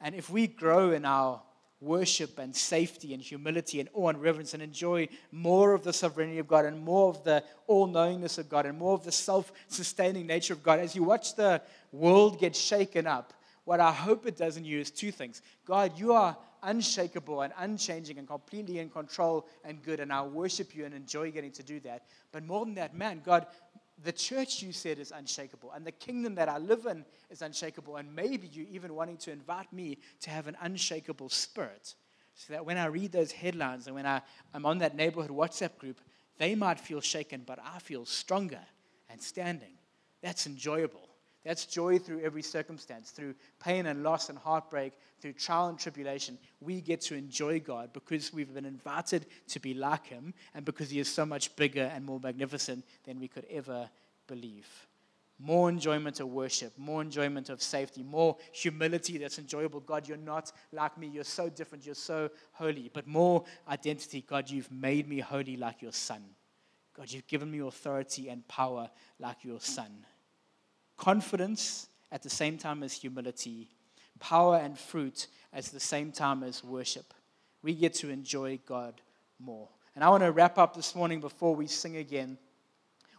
And 0.00 0.14
if 0.14 0.30
we 0.30 0.46
grow 0.46 0.92
in 0.92 1.04
our 1.04 1.42
worship 1.80 2.38
and 2.38 2.56
safety 2.56 3.12
and 3.12 3.22
humility 3.22 3.78
and 3.78 3.88
awe 3.92 4.08
and 4.08 4.20
reverence 4.20 4.54
and 4.54 4.62
enjoy 4.62 5.06
more 5.30 5.74
of 5.74 5.84
the 5.84 5.92
sovereignty 5.92 6.38
of 6.38 6.48
God 6.48 6.64
and 6.64 6.82
more 6.82 7.10
of 7.10 7.22
the 7.24 7.44
all 7.66 7.86
knowingness 7.86 8.38
of 8.38 8.48
God 8.48 8.64
and 8.64 8.78
more 8.78 8.94
of 8.94 9.04
the 9.04 9.12
self 9.12 9.52
sustaining 9.68 10.26
nature 10.26 10.54
of 10.54 10.62
God, 10.62 10.78
as 10.78 10.96
you 10.96 11.04
watch 11.04 11.34
the 11.36 11.60
world 11.92 12.40
get 12.40 12.56
shaken 12.56 13.06
up, 13.06 13.34
what 13.64 13.80
I 13.80 13.92
hope 13.92 14.26
it 14.26 14.36
does 14.36 14.56
in 14.56 14.64
you 14.64 14.78
is 14.78 14.90
two 14.90 15.10
things. 15.10 15.42
God, 15.64 15.98
you 15.98 16.12
are 16.12 16.36
unshakable 16.62 17.42
and 17.42 17.52
unchanging 17.58 18.18
and 18.18 18.26
completely 18.26 18.78
in 18.78 18.90
control 18.90 19.46
and 19.64 19.82
good, 19.82 20.00
and 20.00 20.12
I 20.12 20.22
worship 20.22 20.74
you 20.74 20.84
and 20.84 20.94
enjoy 20.94 21.30
getting 21.30 21.52
to 21.52 21.62
do 21.62 21.80
that. 21.80 22.04
But 22.32 22.44
more 22.44 22.64
than 22.64 22.74
that, 22.74 22.94
man, 22.94 23.22
God, 23.24 23.46
the 24.02 24.12
church 24.12 24.62
you 24.62 24.72
said 24.72 24.98
is 24.98 25.12
unshakable, 25.12 25.72
and 25.72 25.86
the 25.86 25.92
kingdom 25.92 26.34
that 26.34 26.48
I 26.48 26.58
live 26.58 26.86
in 26.86 27.04
is 27.30 27.42
unshakable, 27.42 27.96
and 27.96 28.14
maybe 28.14 28.48
you 28.48 28.66
even 28.70 28.94
wanting 28.94 29.16
to 29.18 29.30
invite 29.30 29.72
me 29.72 29.98
to 30.22 30.30
have 30.30 30.46
an 30.46 30.56
unshakable 30.60 31.28
spirit. 31.28 31.94
So 32.34 32.52
that 32.52 32.66
when 32.66 32.76
I 32.76 32.86
read 32.86 33.12
those 33.12 33.30
headlines 33.30 33.86
and 33.86 33.94
when 33.94 34.06
I, 34.06 34.20
I'm 34.52 34.66
on 34.66 34.78
that 34.78 34.96
neighborhood 34.96 35.30
WhatsApp 35.30 35.78
group, 35.78 36.00
they 36.36 36.56
might 36.56 36.80
feel 36.80 37.00
shaken, 37.00 37.44
but 37.46 37.60
I 37.64 37.78
feel 37.78 38.04
stronger 38.04 38.60
and 39.08 39.22
standing. 39.22 39.78
That's 40.20 40.46
enjoyable. 40.46 41.13
That's 41.44 41.66
joy 41.66 41.98
through 41.98 42.20
every 42.20 42.40
circumstance, 42.40 43.10
through 43.10 43.34
pain 43.62 43.84
and 43.84 44.02
loss 44.02 44.30
and 44.30 44.38
heartbreak, 44.38 44.94
through 45.20 45.34
trial 45.34 45.68
and 45.68 45.78
tribulation. 45.78 46.38
We 46.60 46.80
get 46.80 47.02
to 47.02 47.14
enjoy 47.14 47.60
God 47.60 47.92
because 47.92 48.32
we've 48.32 48.52
been 48.52 48.64
invited 48.64 49.26
to 49.48 49.60
be 49.60 49.74
like 49.74 50.06
Him 50.06 50.32
and 50.54 50.64
because 50.64 50.88
He 50.88 51.00
is 51.00 51.08
so 51.08 51.26
much 51.26 51.54
bigger 51.54 51.90
and 51.94 52.04
more 52.04 52.18
magnificent 52.18 52.84
than 53.04 53.20
we 53.20 53.28
could 53.28 53.46
ever 53.50 53.90
believe. 54.26 54.66
More 55.38 55.68
enjoyment 55.68 56.20
of 56.20 56.28
worship, 56.28 56.72
more 56.78 57.02
enjoyment 57.02 57.50
of 57.50 57.60
safety, 57.60 58.02
more 58.02 58.38
humility 58.52 59.18
that's 59.18 59.38
enjoyable. 59.38 59.80
God, 59.80 60.08
you're 60.08 60.16
not 60.16 60.50
like 60.72 60.96
me. 60.96 61.08
You're 61.08 61.24
so 61.24 61.50
different. 61.50 61.84
You're 61.84 61.94
so 61.94 62.30
holy. 62.52 62.90
But 62.94 63.06
more 63.06 63.44
identity. 63.68 64.24
God, 64.26 64.48
you've 64.48 64.70
made 64.72 65.06
me 65.06 65.18
holy 65.18 65.58
like 65.58 65.82
your 65.82 65.92
Son. 65.92 66.22
God, 66.96 67.12
you've 67.12 67.26
given 67.26 67.50
me 67.50 67.58
authority 67.58 68.30
and 68.30 68.46
power 68.48 68.88
like 69.18 69.44
your 69.44 69.60
Son 69.60 70.06
confidence 70.96 71.88
at 72.12 72.22
the 72.22 72.30
same 72.30 72.58
time 72.58 72.82
as 72.82 72.92
humility, 72.92 73.68
power 74.20 74.56
and 74.56 74.78
fruit 74.78 75.26
at 75.52 75.64
the 75.66 75.80
same 75.80 76.12
time 76.12 76.42
as 76.42 76.62
worship. 76.62 77.14
We 77.62 77.74
get 77.74 77.94
to 77.94 78.10
enjoy 78.10 78.60
God 78.66 79.00
more. 79.38 79.68
And 79.94 80.02
I 80.02 80.08
want 80.08 80.22
to 80.22 80.32
wrap 80.32 80.58
up 80.58 80.74
this 80.74 80.94
morning 80.94 81.20
before 81.20 81.54
we 81.54 81.66
sing 81.66 81.96
again 81.96 82.38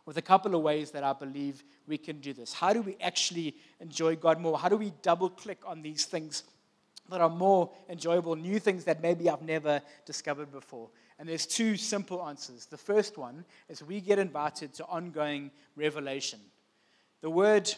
with 0.06 0.18
a 0.18 0.22
couple 0.22 0.54
of 0.56 0.62
ways 0.62 0.92
that 0.92 1.04
I 1.04 1.14
believe 1.14 1.64
we 1.88 1.98
can 1.98 2.20
do 2.20 2.34
this. 2.34 2.54
How 2.54 2.74
do 2.74 2.82
we 2.82 2.96
actually 3.02 3.56
enjoy 3.80 4.16
God 4.16 4.40
more? 4.40 4.58
How 4.58 4.70
do 4.70 4.78
we 4.78 4.92
double 5.02 5.30
click 5.30 5.60
on 5.66 5.82
these 5.82 6.06
things 6.06 6.44
that 7.10 7.22
are 7.22 7.30
more 7.30 7.72
enjoyable, 7.90 8.36
new 8.36 8.60
things 8.60 8.84
that 8.86 9.02
maybe 9.02 9.30
I've 9.30 9.42
never 9.42 9.82
discovered 10.06 10.52
before? 10.52 10.90
And 11.18 11.28
there's 11.28 11.46
two 11.46 11.78
simple 11.78 12.26
answers. 12.28 12.66
The 12.66 12.78
first 12.78 13.18
one 13.18 13.46
is 13.70 13.82
we 13.82 14.02
get 14.02 14.20
invited 14.20 14.74
to 14.76 14.86
ongoing 14.86 15.50
revelation. 15.76 16.40
The 17.26 17.32
word 17.32 17.74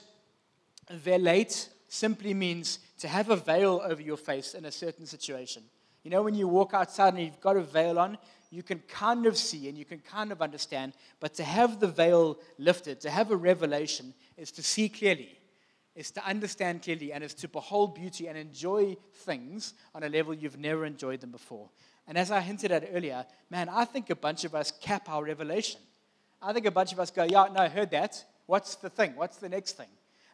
velate 0.92 1.70
simply 1.88 2.34
means 2.34 2.80
to 3.00 3.08
have 3.08 3.30
a 3.30 3.38
veil 3.38 3.80
over 3.82 4.02
your 4.02 4.18
face 4.18 4.54
in 4.54 4.66
a 4.66 4.72
certain 4.74 5.06
situation. 5.06 5.64
You 6.04 6.12
know, 6.12 6.22
when 6.22 6.36
you 6.36 6.50
walk 6.50 6.74
outside 6.74 7.14
and 7.14 7.24
you've 7.24 7.40
got 7.40 7.56
a 7.56 7.62
veil 7.62 7.98
on, 7.98 8.18
you 8.52 8.62
can 8.62 8.80
kind 8.90 9.26
of 9.26 9.38
see 9.38 9.70
and 9.70 9.78
you 9.78 9.86
can 9.86 10.00
kind 10.00 10.34
of 10.34 10.42
understand, 10.42 10.92
but 11.22 11.34
to 11.36 11.46
have 11.46 11.80
the 11.80 11.88
veil 11.88 12.38
lifted, 12.58 13.00
to 13.00 13.10
have 13.10 13.32
a 13.32 13.38
revelation, 13.38 14.14
is 14.36 14.52
to 14.52 14.62
see 14.62 14.90
clearly, 14.90 15.40
is 15.96 16.12
to 16.12 16.26
understand 16.26 16.84
clearly, 16.84 17.14
and 17.14 17.24
is 17.24 17.34
to 17.36 17.48
behold 17.48 17.96
beauty 17.96 18.28
and 18.28 18.38
enjoy 18.38 18.98
things 19.14 19.76
on 19.96 20.04
a 20.04 20.10
level 20.10 20.34
you've 20.34 20.60
never 20.60 20.86
enjoyed 20.86 21.22
them 21.22 21.32
before. 21.32 21.70
And 22.06 22.18
as 22.18 22.32
I 22.32 22.42
hinted 22.42 22.74
at 22.74 22.90
earlier, 22.94 23.26
man, 23.50 23.70
I 23.70 23.86
think 23.86 24.10
a 24.10 24.16
bunch 24.18 24.44
of 24.44 24.54
us 24.54 24.74
cap 24.82 25.08
our 25.08 25.24
revelation. 25.24 25.80
I 26.42 26.52
think 26.52 26.66
a 26.66 26.72
bunch 26.72 26.92
of 26.92 27.00
us 27.00 27.12
go, 27.12 27.24
yeah, 27.24 27.48
no, 27.50 27.62
I 27.62 27.70
heard 27.70 27.92
that. 27.92 28.26
What's 28.48 28.76
the 28.76 28.90
thing? 28.90 29.16
What's 29.16 29.38
the 29.38 29.50
next 29.50 29.74
thing? 29.74 29.88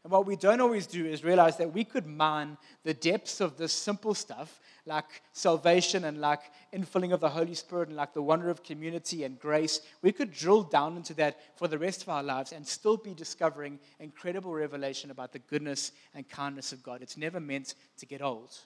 And 0.04 0.12
what 0.12 0.26
we 0.26 0.36
don't 0.36 0.60
always 0.60 0.86
do 0.86 1.06
is 1.06 1.23
realize 1.23 1.58
that 1.58 1.73
we 1.73 1.86
could 1.86 2.06
mine 2.06 2.58
the 2.84 2.93
depths 2.93 3.39
of 3.39 3.58
this 3.58 3.71
simple 3.71 4.13
stuff, 4.13 4.60
like 4.86 5.06
salvation 5.32 6.04
and 6.04 6.19
like 6.19 6.41
infilling 6.73 7.13
of 7.13 7.21
the 7.21 7.30
Holy 7.30 7.54
Spirit 7.54 7.88
and 7.88 7.95
like 7.95 8.13
the 8.13 8.21
wonder 8.21 8.49
of 8.49 8.63
community 8.63 9.23
and 9.23 9.39
grace. 9.39 9.80
We 10.02 10.12
could 10.12 10.32
drill 10.32 10.63
down 10.63 10.97
into 10.97 11.13
that 11.15 11.39
for 11.58 11.69
the 11.69 11.78
rest 11.78 12.02
of 12.02 12.10
our 12.10 12.21
lives 12.21 12.52
and 12.52 12.67
still 12.67 12.97
be 12.97 13.13
discovering 13.13 13.80
incredible 14.02 14.52
revelation 14.52 15.10
about 15.10 15.32
the 15.32 15.39
goodness 15.39 15.93
and 16.13 16.28
kindness 16.28 16.73
of 16.73 16.84
God. 16.84 17.02
It's 17.02 17.17
never 17.17 17.39
meant 17.39 17.76
to 17.97 18.06
get 18.06 18.21
old. 18.21 18.58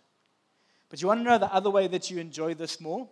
But 0.89 1.01
you 1.01 1.07
want 1.07 1.19
to 1.19 1.23
know 1.23 1.37
the 1.37 1.53
other 1.53 1.69
way 1.69 1.87
that 1.87 2.09
you 2.09 2.17
enjoy 2.17 2.55
this 2.55 2.81
more? 2.81 3.07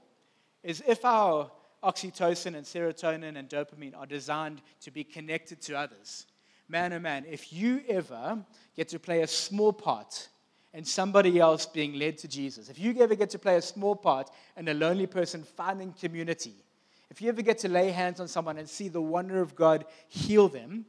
Is 0.63 0.81
if 0.87 1.05
our 1.05 1.51
oxytocin 1.85 2.55
and 2.55 2.65
serotonin 2.65 3.37
and 3.37 3.47
dopamine 3.47 3.95
are 3.95 4.05
designed 4.05 4.61
to 4.81 4.91
be 4.91 5.03
connected 5.03 5.61
to 5.61 5.77
others. 5.77 6.25
Man, 6.67 6.93
oh 6.93 6.99
man, 6.99 7.25
if 7.29 7.53
you 7.53 7.81
ever 7.87 8.39
get 8.75 8.89
to 8.89 8.99
play 8.99 9.21
a 9.21 9.27
small 9.27 9.71
part 9.71 10.29
in 10.73 10.83
somebody 10.83 11.39
else 11.39 11.65
being 11.65 11.93
led 11.93 12.17
to 12.17 12.27
Jesus, 12.27 12.69
if 12.69 12.79
you 12.79 12.95
ever 12.99 13.15
get 13.15 13.29
to 13.29 13.39
play 13.39 13.57
a 13.57 13.61
small 13.61 13.95
part 13.95 14.31
in 14.57 14.67
a 14.67 14.73
lonely 14.73 15.05
person 15.05 15.43
finding 15.43 15.93
community, 15.93 16.55
if 17.11 17.21
you 17.21 17.29
ever 17.29 17.43
get 17.43 17.59
to 17.59 17.69
lay 17.69 17.91
hands 17.91 18.19
on 18.19 18.27
someone 18.27 18.57
and 18.57 18.67
see 18.67 18.87
the 18.87 19.01
wonder 19.01 19.39
of 19.39 19.55
God 19.55 19.85
heal 20.07 20.47
them, 20.47 20.85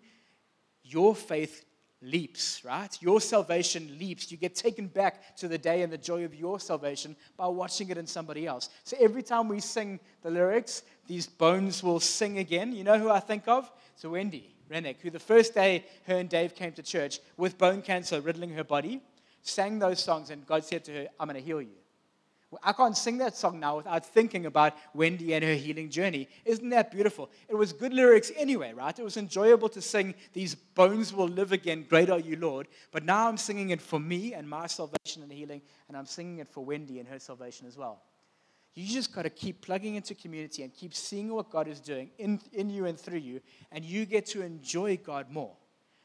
your 0.83 1.15
faith 1.15 1.65
leaps, 2.07 2.65
right? 2.65 2.97
Your 3.03 3.21
salvation 3.21 3.97
leaps. 3.99 4.31
You 4.31 4.39
get 4.39 4.55
taken 4.55 4.87
back 4.87 5.37
to 5.37 5.49
the 5.49 5.59
day 5.59 5.83
and 5.83 5.93
the 5.93 5.99
joy 5.99 6.25
of 6.25 6.35
your 6.35 6.61
salvation 6.61 7.17
by 7.37 7.49
watching 7.49 7.91
it 7.91 7.99
in 7.99 8.07
somebody 8.07 8.47
else. 8.47 8.71
So 8.85 8.97
every 9.01 9.23
time 9.23 9.49
we 9.49 9.61
sing 9.61 10.01
the 10.23 10.31
lyrics, 10.31 10.83
these 11.07 11.27
bones 11.27 11.83
will 11.83 12.01
sing 12.01 12.39
again. 12.39 12.73
You 12.73 12.85
know 12.85 12.99
who 12.99 13.11
I 13.11 13.21
think 13.21 13.49
of? 13.49 13.71
So 13.97 14.11
Wendy 14.11 14.55
Rennick, 14.69 15.01
who 15.01 15.11
the 15.11 15.19
first 15.19 15.55
day 15.55 15.85
her 16.07 16.17
and 16.17 16.29
Dave 16.29 16.55
came 16.55 16.73
to 16.73 16.83
church 16.83 17.21
with 17.37 17.59
bone 17.59 17.83
cancer 17.83 18.21
riddling 18.21 18.51
her 18.51 18.65
body, 18.65 19.01
sang 19.43 19.79
those 19.79 20.03
songs, 20.03 20.31
and 20.31 20.47
God 20.47 20.65
said 20.65 20.85
to 20.85 20.93
her, 20.93 21.09
I'm 21.21 21.29
going 21.29 21.41
to 21.41 21.45
heal 21.45 21.63
you. 21.63 21.77
I 22.63 22.73
can't 22.73 22.97
sing 22.97 23.19
that 23.19 23.37
song 23.37 23.61
now 23.61 23.77
without 23.79 24.05
thinking 24.05 24.47
about 24.47 24.75
Wendy 24.95 25.35
and 25.35 25.45
her 25.45 25.55
healing 25.55 25.91
journey. 25.91 26.29
Isn't 26.45 26.71
that 26.71 26.91
beautiful? 26.91 27.31
It 27.49 27.55
was 27.55 27.73
good 27.73 27.93
lyrics 27.93 28.31
anyway, 28.37 28.73
right? 28.73 28.99
It 28.99 29.05
was 29.05 29.17
enjoyable 29.17 29.69
to 29.71 29.81
sing, 29.81 30.15
These 30.33 30.55
bones 30.55 31.13
will 31.13 31.29
live 31.29 31.53
again, 31.53 31.87
great 31.89 32.11
are 32.11 32.21
you, 32.21 32.37
Lord. 32.37 32.69
But 32.93 33.05
now 33.05 33.29
I'm 33.29 33.37
singing 33.37 33.71
it 33.71 33.81
for 33.81 34.01
me 34.01 34.35
and 34.35 34.49
my 34.49 34.67
salvation 34.67 35.23
and 35.23 35.33
healing, 35.33 35.63
and 35.89 35.97
I'm 35.97 36.07
singing 36.07 36.39
it 36.39 36.49
for 36.49 36.65
Wendy 36.65 36.99
and 36.99 37.09
her 37.09 37.19
salvation 37.19 37.67
as 37.67 37.77
well. 37.77 38.03
You 38.75 38.87
just 38.87 39.15
got 39.15 39.23
to 39.23 39.31
keep 39.31 39.63
plugging 39.63 39.95
into 39.95 40.15
community 40.15 40.63
and 40.63 40.73
keep 40.73 40.95
seeing 40.95 41.33
what 41.33 41.51
God 41.51 41.67
is 41.67 41.81
doing 41.81 42.11
in, 42.19 42.39
in 42.53 42.69
you 42.69 42.85
and 42.85 43.01
through 43.01 43.21
you, 43.21 43.41
and 43.73 43.85
you 43.85 44.05
get 44.05 44.27
to 44.27 44.43
enjoy 44.43 44.99
God 44.99 45.31
more. 45.31 45.57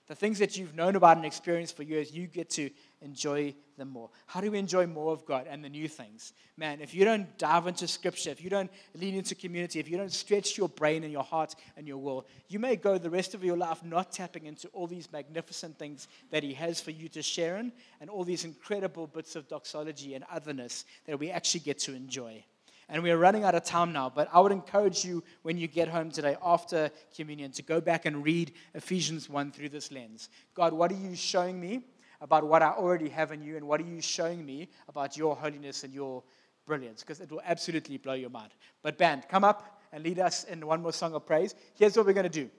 The 0.08 0.16
things 0.16 0.40
that 0.40 0.58
you've 0.58 0.76
known 0.76 0.96
about 0.96 1.18
and 1.18 1.26
experienced 1.26 1.76
for 1.76 1.84
years, 1.84 2.12
you 2.12 2.28
get 2.28 2.50
to 2.52 2.70
enjoy 3.02 3.54
them 3.78 3.90
more. 3.90 4.10
How 4.28 4.42
do 4.42 4.52
we 4.52 4.58
enjoy 4.58 4.86
more 4.86 5.12
of 5.12 5.26
God 5.26 5.48
and 5.50 5.64
the 5.64 5.70
new 5.70 5.88
things? 5.88 6.34
Man, 6.58 6.82
if 6.82 6.94
you 6.94 7.04
don't 7.04 7.38
dive 7.38 7.68
into 7.68 7.88
scripture, 7.88 8.30
if 8.30 8.44
you 8.44 8.50
don't 8.50 8.72
lean 8.96 9.16
into 9.16 9.36
community, 9.36 9.80
if 9.80 9.90
you 9.90 9.98
don't 9.98 10.12
stretch 10.12 10.58
your 10.58 10.70
brain 10.70 11.04
and 11.04 11.12
your 11.12 11.24
heart 11.24 11.56
and 11.78 11.88
your 11.88 11.98
will, 11.98 12.28
you 12.48 12.60
may 12.60 12.76
go 12.76 12.98
the 12.98 13.10
rest 13.10 13.34
of 13.34 13.44
your 13.44 13.58
life 13.58 13.84
not 13.84 14.12
tapping 14.12 14.46
into 14.46 14.68
all 14.70 14.88
these 14.88 15.12
magnificent 15.12 15.78
things 15.78 16.08
that 16.30 16.44
He 16.44 16.54
has 16.54 16.80
for 16.80 16.92
you 16.92 17.10
to 17.10 17.22
share 17.22 17.58
in 17.58 17.72
and 18.00 18.10
all 18.10 18.24
these 18.24 18.46
incredible 18.46 19.08
bits 19.08 19.36
of 19.36 19.48
doxology 19.48 20.14
and 20.14 20.24
otherness 20.32 20.86
that 21.06 21.20
we 21.20 21.32
actually 21.32 21.62
get 21.62 21.80
to 21.80 21.96
enjoy. 21.96 22.44
And 22.92 23.02
we 23.02 23.12
are 23.12 23.18
running 23.18 23.46
out 23.46 23.56
of 23.56 23.64
time 23.64 23.94
now, 23.94 24.12
but 24.14 24.28
I 24.34 24.42
would 24.42 24.52
encourage 24.52 25.06
you 25.06 25.24
when 25.44 25.58
you 25.58 25.70
get 25.70 25.88
home 25.88 26.12
today 26.12 26.36
after 26.44 26.92
communion 27.16 27.52
to 27.54 27.64
go 27.64 27.80
back 27.80 28.06
and 28.06 28.22
read 28.22 28.52
Ephesians 28.74 29.30
1 29.30 29.54
through 29.54 29.70
this 29.70 29.94
lens. 29.94 30.28
God, 30.54 30.74
what 30.74 30.92
are 30.92 30.98
you 30.98 31.16
showing 31.16 31.58
me 31.58 31.86
about 32.22 32.48
what 32.48 32.62
I 32.62 32.70
already 32.70 33.10
have 33.10 33.32
in 33.32 33.42
you, 33.42 33.58
and 33.58 33.68
what 33.68 33.82
are 33.82 33.86
you 33.86 34.00
showing 34.00 34.46
me 34.46 34.70
about 34.88 35.18
your 35.18 35.36
holiness 35.36 35.84
and 35.84 35.94
your 35.94 36.24
brilliance? 36.66 37.02
Because 37.02 37.20
it 37.20 37.32
will 37.32 37.42
absolutely 37.44 37.98
blow 37.98 38.14
your 38.14 38.30
mind. 38.30 38.52
But, 38.84 38.98
band, 38.98 39.26
come 39.28 39.44
up 39.44 39.82
and 39.92 40.04
lead 40.04 40.20
us 40.20 40.44
in 40.46 40.66
one 40.66 40.82
more 40.82 40.94
song 40.94 41.14
of 41.14 41.26
praise. 41.26 41.56
Here's 41.76 41.98
what 41.98 42.06
we're 42.06 42.14
going 42.14 42.24
to 42.24 42.30
do. 42.30 42.50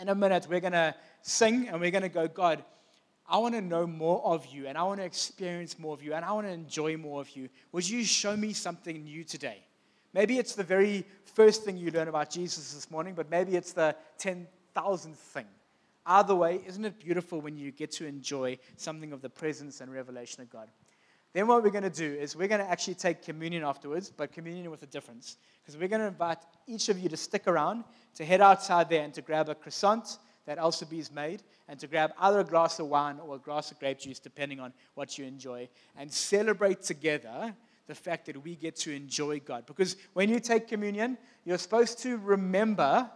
In 0.00 0.08
a 0.08 0.14
minute, 0.14 0.46
we're 0.48 0.60
going 0.60 0.72
to 0.72 0.94
sing 1.22 1.68
and 1.68 1.80
we're 1.80 1.92
going 1.92 2.02
to 2.02 2.08
go, 2.08 2.26
God, 2.26 2.64
I 3.26 3.38
want 3.38 3.54
to 3.54 3.60
know 3.60 3.86
more 3.86 4.24
of 4.24 4.44
you 4.46 4.66
and 4.66 4.76
I 4.76 4.82
want 4.82 5.00
to 5.00 5.06
experience 5.06 5.78
more 5.78 5.94
of 5.94 6.02
you 6.02 6.14
and 6.14 6.24
I 6.24 6.32
want 6.32 6.46
to 6.46 6.52
enjoy 6.52 6.96
more 6.96 7.20
of 7.20 7.30
you. 7.36 7.48
Would 7.72 7.88
you 7.88 8.04
show 8.04 8.36
me 8.36 8.52
something 8.52 9.04
new 9.04 9.24
today? 9.24 9.64
Maybe 10.12 10.38
it's 10.38 10.54
the 10.54 10.64
very 10.64 11.06
first 11.24 11.64
thing 11.64 11.76
you 11.76 11.90
learn 11.90 12.08
about 12.08 12.30
Jesus 12.30 12.74
this 12.74 12.90
morning, 12.90 13.14
but 13.14 13.30
maybe 13.30 13.56
it's 13.56 13.72
the 13.72 13.96
10,000th 14.20 15.14
thing. 15.16 15.46
Either 16.06 16.34
way, 16.34 16.60
isn't 16.66 16.84
it 16.84 16.98
beautiful 16.98 17.40
when 17.40 17.56
you 17.56 17.70
get 17.70 17.90
to 17.92 18.06
enjoy 18.06 18.58
something 18.76 19.12
of 19.12 19.22
the 19.22 19.30
presence 19.30 19.80
and 19.80 19.92
revelation 19.92 20.42
of 20.42 20.50
God? 20.50 20.68
Then, 21.32 21.48
what 21.48 21.64
we're 21.64 21.70
going 21.70 21.82
to 21.82 21.90
do 21.90 22.12
is 22.12 22.36
we're 22.36 22.46
going 22.46 22.60
to 22.60 22.70
actually 22.70 22.94
take 22.94 23.22
communion 23.22 23.64
afterwards, 23.64 24.08
but 24.08 24.32
communion 24.32 24.70
with 24.70 24.84
a 24.84 24.86
difference. 24.86 25.36
Because 25.60 25.76
we're 25.76 25.88
going 25.88 26.00
to 26.00 26.06
invite 26.06 26.38
each 26.68 26.88
of 26.88 26.98
you 26.98 27.08
to 27.08 27.16
stick 27.16 27.48
around, 27.48 27.82
to 28.14 28.24
head 28.24 28.40
outside 28.40 28.88
there 28.88 29.02
and 29.02 29.12
to 29.14 29.22
grab 29.22 29.48
a 29.48 29.54
croissant 29.54 30.18
that 30.46 30.58
Elsabie's 30.58 31.10
made, 31.10 31.42
and 31.68 31.80
to 31.80 31.88
grab 31.88 32.12
either 32.20 32.40
a 32.40 32.44
glass 32.44 32.78
of 32.78 32.86
wine 32.86 33.18
or 33.18 33.36
a 33.36 33.38
glass 33.38 33.72
of 33.72 33.80
grape 33.80 33.98
juice, 33.98 34.20
depending 34.20 34.60
on 34.60 34.72
what 34.94 35.18
you 35.18 35.24
enjoy, 35.24 35.68
and 35.96 36.12
celebrate 36.12 36.82
together 36.82 37.54
the 37.86 37.94
fact 37.94 38.26
that 38.26 38.42
we 38.44 38.54
get 38.54 38.76
to 38.76 38.92
enjoy 38.92 39.40
God. 39.40 39.66
Because 39.66 39.96
when 40.12 40.28
you 40.28 40.38
take 40.38 40.68
communion, 40.68 41.18
you're 41.44 41.58
supposed 41.58 41.98
to 42.00 42.16
remember 42.18 43.10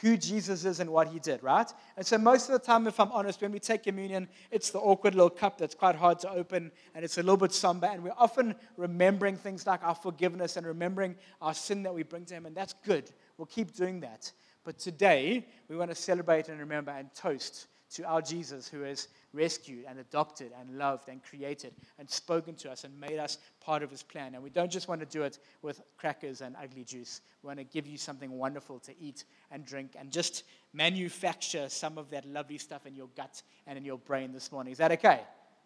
who 0.00 0.16
Jesus 0.16 0.64
is 0.64 0.80
and 0.80 0.90
what 0.90 1.08
he 1.08 1.18
did, 1.18 1.42
right? 1.42 1.70
And 1.96 2.04
so, 2.04 2.18
most 2.18 2.48
of 2.48 2.52
the 2.52 2.58
time, 2.58 2.86
if 2.86 2.98
I'm 2.98 3.12
honest, 3.12 3.40
when 3.40 3.52
we 3.52 3.60
take 3.60 3.84
communion, 3.84 4.28
it's 4.50 4.70
the 4.70 4.80
awkward 4.80 5.14
little 5.14 5.30
cup 5.30 5.58
that's 5.58 5.74
quite 5.74 5.94
hard 5.94 6.18
to 6.20 6.30
open 6.30 6.72
and 6.94 7.04
it's 7.04 7.18
a 7.18 7.22
little 7.22 7.36
bit 7.36 7.52
somber. 7.52 7.86
And 7.86 8.02
we're 8.02 8.12
often 8.16 8.54
remembering 8.76 9.36
things 9.36 9.66
like 9.66 9.84
our 9.84 9.94
forgiveness 9.94 10.56
and 10.56 10.66
remembering 10.66 11.14
our 11.40 11.54
sin 11.54 11.82
that 11.84 11.94
we 11.94 12.02
bring 12.02 12.24
to 12.26 12.34
him. 12.34 12.46
And 12.46 12.56
that's 12.56 12.74
good. 12.84 13.10
We'll 13.38 13.46
keep 13.46 13.74
doing 13.74 14.00
that. 14.00 14.32
But 14.64 14.78
today, 14.78 15.46
we 15.68 15.76
want 15.76 15.90
to 15.90 15.94
celebrate 15.94 16.48
and 16.48 16.58
remember 16.58 16.90
and 16.90 17.12
toast 17.14 17.68
to 17.92 18.04
our 18.04 18.20
Jesus 18.22 18.66
who 18.66 18.80
has 18.80 19.08
rescued 19.32 19.84
and 19.88 19.98
adopted 19.98 20.52
and 20.58 20.78
loved 20.78 21.08
and 21.08 21.22
created 21.22 21.72
and 21.98 22.08
spoken 22.08 22.54
to 22.56 22.70
us 22.70 22.84
and 22.84 22.98
made 23.00 23.18
us 23.18 23.38
part 23.60 23.82
of 23.82 23.90
his 23.90 24.02
plan. 24.02 24.34
And 24.34 24.42
we 24.42 24.50
don't 24.50 24.70
just 24.70 24.88
want 24.88 25.00
to 25.00 25.06
do 25.06 25.22
it 25.22 25.38
with 25.62 25.80
crackers 25.96 26.40
and 26.40 26.56
ugly 26.62 26.84
juice. 26.84 27.20
We 27.42 27.48
want 27.48 27.58
to 27.58 27.64
give 27.64 27.86
you 27.86 27.98
something 27.98 28.30
wonderful 28.30 28.78
to 28.80 28.92
eat 29.00 29.24
and 29.50 29.64
drink 29.64 29.92
and 29.98 30.10
just 30.10 30.44
manufacture 30.72 31.68
some 31.68 31.98
of 31.98 32.10
that 32.10 32.26
lovely 32.26 32.58
stuff 32.58 32.86
in 32.86 32.94
your 32.94 33.08
gut 33.16 33.42
and 33.66 33.78
in 33.78 33.84
your 33.84 33.98
brain 33.98 34.32
this 34.32 34.50
morning. 34.50 34.72
Is 34.72 34.78
that 34.78 34.92
okay? 34.92 35.20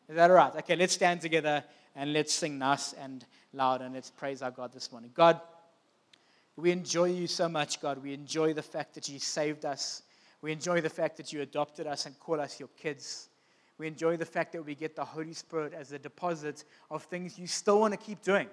Is 0.09 0.17
that 0.17 0.31
all 0.31 0.37
right? 0.37 0.55
Okay, 0.57 0.77
let's 0.77 0.95
stand 0.95 1.21
together 1.21 1.63
and 1.95 2.13
let's 2.13 2.33
sing 2.33 2.59
nice 2.59 2.93
and 2.95 3.25
loud 3.53 3.83
and 3.83 3.95
let's 3.95 4.11
praise 4.11 4.43
our 4.43 4.51
God 4.51 4.73
this 4.73 4.91
morning. 4.93 5.11
God, 5.15 5.41
we 6.57 6.71
enjoy 6.71 7.07
you 7.07 7.27
so 7.27 7.49
much, 7.49 7.81
God. 7.81 8.03
We 8.03 8.13
enjoy 8.13 8.53
the 8.53 8.63
fact 8.63 8.95
that 8.95 9.09
you 9.09 9.19
saved 9.19 9.65
us. 9.65 10.03
We 10.41 10.53
enjoy 10.53 10.81
the 10.81 10.91
fact 10.91 11.17
that 11.17 11.33
you 11.33 11.43
adopted 11.43 11.87
us 11.87 12.07
and 12.07 12.19
call 12.19 12.41
us 12.41 12.61
your 12.61 12.69
kids. 12.81 13.29
We 13.77 13.87
enjoy 13.87 14.17
the 14.17 14.27
fact 14.27 14.53
that 14.53 14.65
we 14.65 14.75
get 14.75 14.97
the 14.97 15.05
Holy 15.05 15.33
Spirit 15.33 15.73
as 15.73 15.93
a 15.93 15.99
deposit 15.99 16.65
of 16.91 17.03
things 17.05 17.39
you 17.39 17.47
still 17.47 17.81
want 17.81 17.93
to 17.93 17.99
keep 17.99 18.23
doing. 18.23 18.49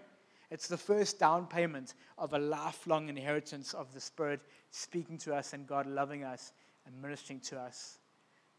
It's 0.51 0.67
the 0.67 0.77
first 0.77 1.19
down 1.19 1.47
payment 1.47 1.95
of 2.17 2.33
a 2.33 2.39
lifelong 2.39 3.09
inheritance 3.09 3.73
of 3.73 3.93
the 3.93 3.99
Spirit 3.99 4.39
speaking 4.71 5.17
to 5.19 5.35
us 5.35 5.53
and 5.53 5.67
God 5.67 5.87
loving 5.87 6.23
us 6.23 6.53
and 6.85 7.01
ministering 7.01 7.39
to 7.41 7.59
us. 7.59 7.99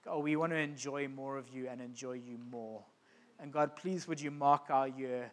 God, 0.05 0.23
we 0.23 0.37
want 0.37 0.53
to 0.53 0.59
enjoy 0.59 1.09
more 1.09 1.37
of 1.37 1.49
you 1.49 1.69
and 1.69 1.81
enjoy 1.81 2.15
you 2.15 2.39
more. 2.51 2.85
And 3.39 3.53
God, 3.53 3.77
please 3.77 4.09
would 4.09 4.21
you 4.21 4.31
mark 4.31 4.71
our 4.71 4.89
year 4.89 5.33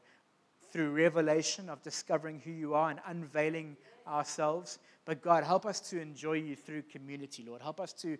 through 0.71 0.91
revelation 0.91 1.69
of 1.69 1.81
discovering 1.83 2.39
who 2.39 2.51
you 2.51 2.73
are 2.73 2.89
and 2.89 2.99
unveiling 3.05 3.77
ourselves. 4.07 4.79
But 5.05 5.21
God, 5.21 5.43
help 5.43 5.65
us 5.65 5.79
to 5.89 5.99
enjoy 5.99 6.33
you 6.33 6.55
through 6.55 6.83
community, 6.83 7.43
Lord. 7.47 7.61
Help 7.61 7.79
us 7.79 7.93
to 7.93 8.17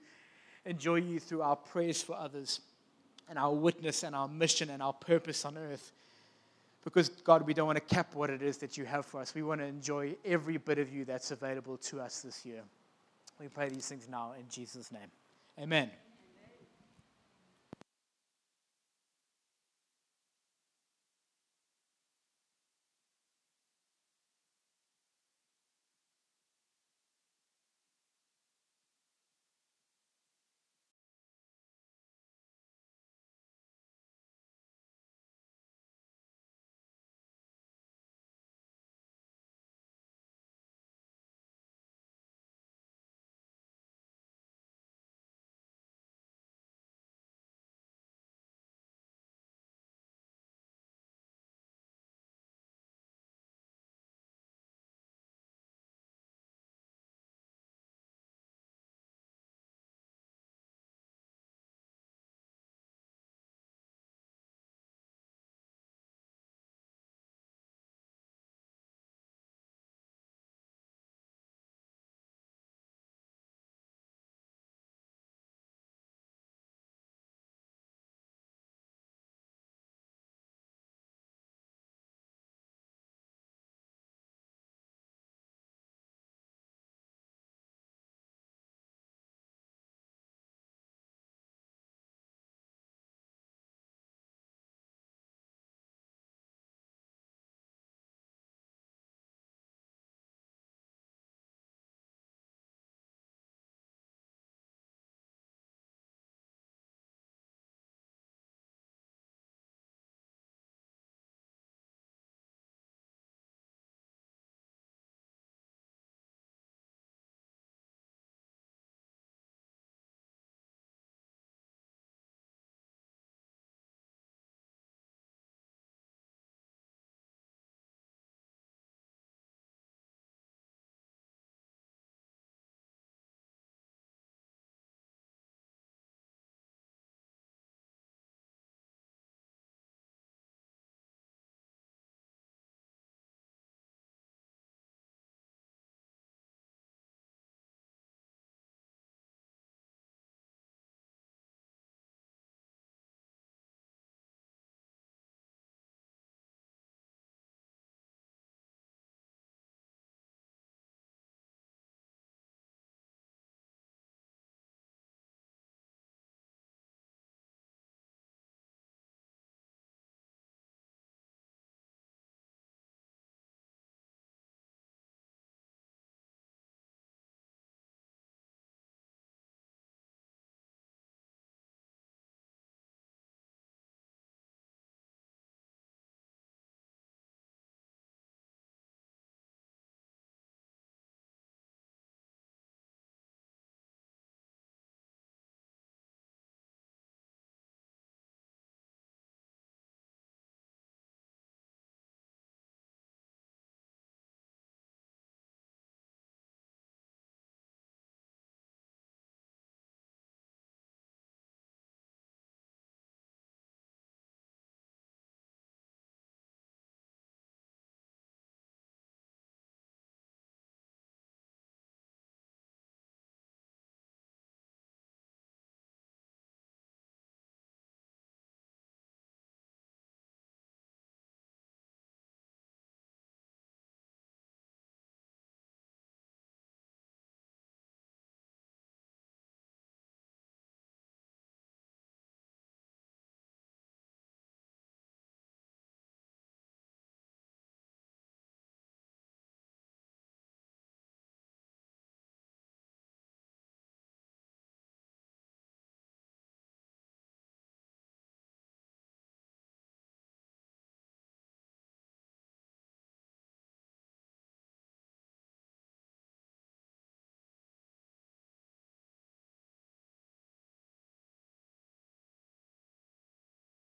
enjoy 0.65 0.95
you 0.95 1.19
through 1.19 1.41
our 1.41 1.55
prayers 1.55 2.01
for 2.01 2.15
others 2.15 2.61
and 3.29 3.39
our 3.39 3.53
witness 3.53 4.03
and 4.03 4.15
our 4.15 4.27
mission 4.27 4.69
and 4.69 4.81
our 4.81 4.93
purpose 4.93 5.45
on 5.45 5.57
earth. 5.57 5.91
Because, 6.83 7.07
God, 7.09 7.47
we 7.47 7.53
don't 7.53 7.67
want 7.67 7.77
to 7.77 7.95
cap 7.95 8.13
what 8.13 8.29
it 8.29 8.41
is 8.41 8.57
that 8.57 8.77
you 8.77 8.85
have 8.85 9.05
for 9.05 9.21
us. 9.21 9.33
We 9.33 9.43
want 9.43 9.61
to 9.61 9.67
enjoy 9.67 10.15
every 10.25 10.57
bit 10.57 10.79
of 10.79 10.91
you 10.91 11.05
that's 11.05 11.31
available 11.31 11.77
to 11.77 12.01
us 12.01 12.21
this 12.21 12.45
year. 12.45 12.61
We 13.39 13.47
pray 13.47 13.69
these 13.69 13.87
things 13.87 14.07
now 14.09 14.33
in 14.37 14.45
Jesus' 14.49 14.91
name. 14.91 15.09
Amen. 15.59 15.89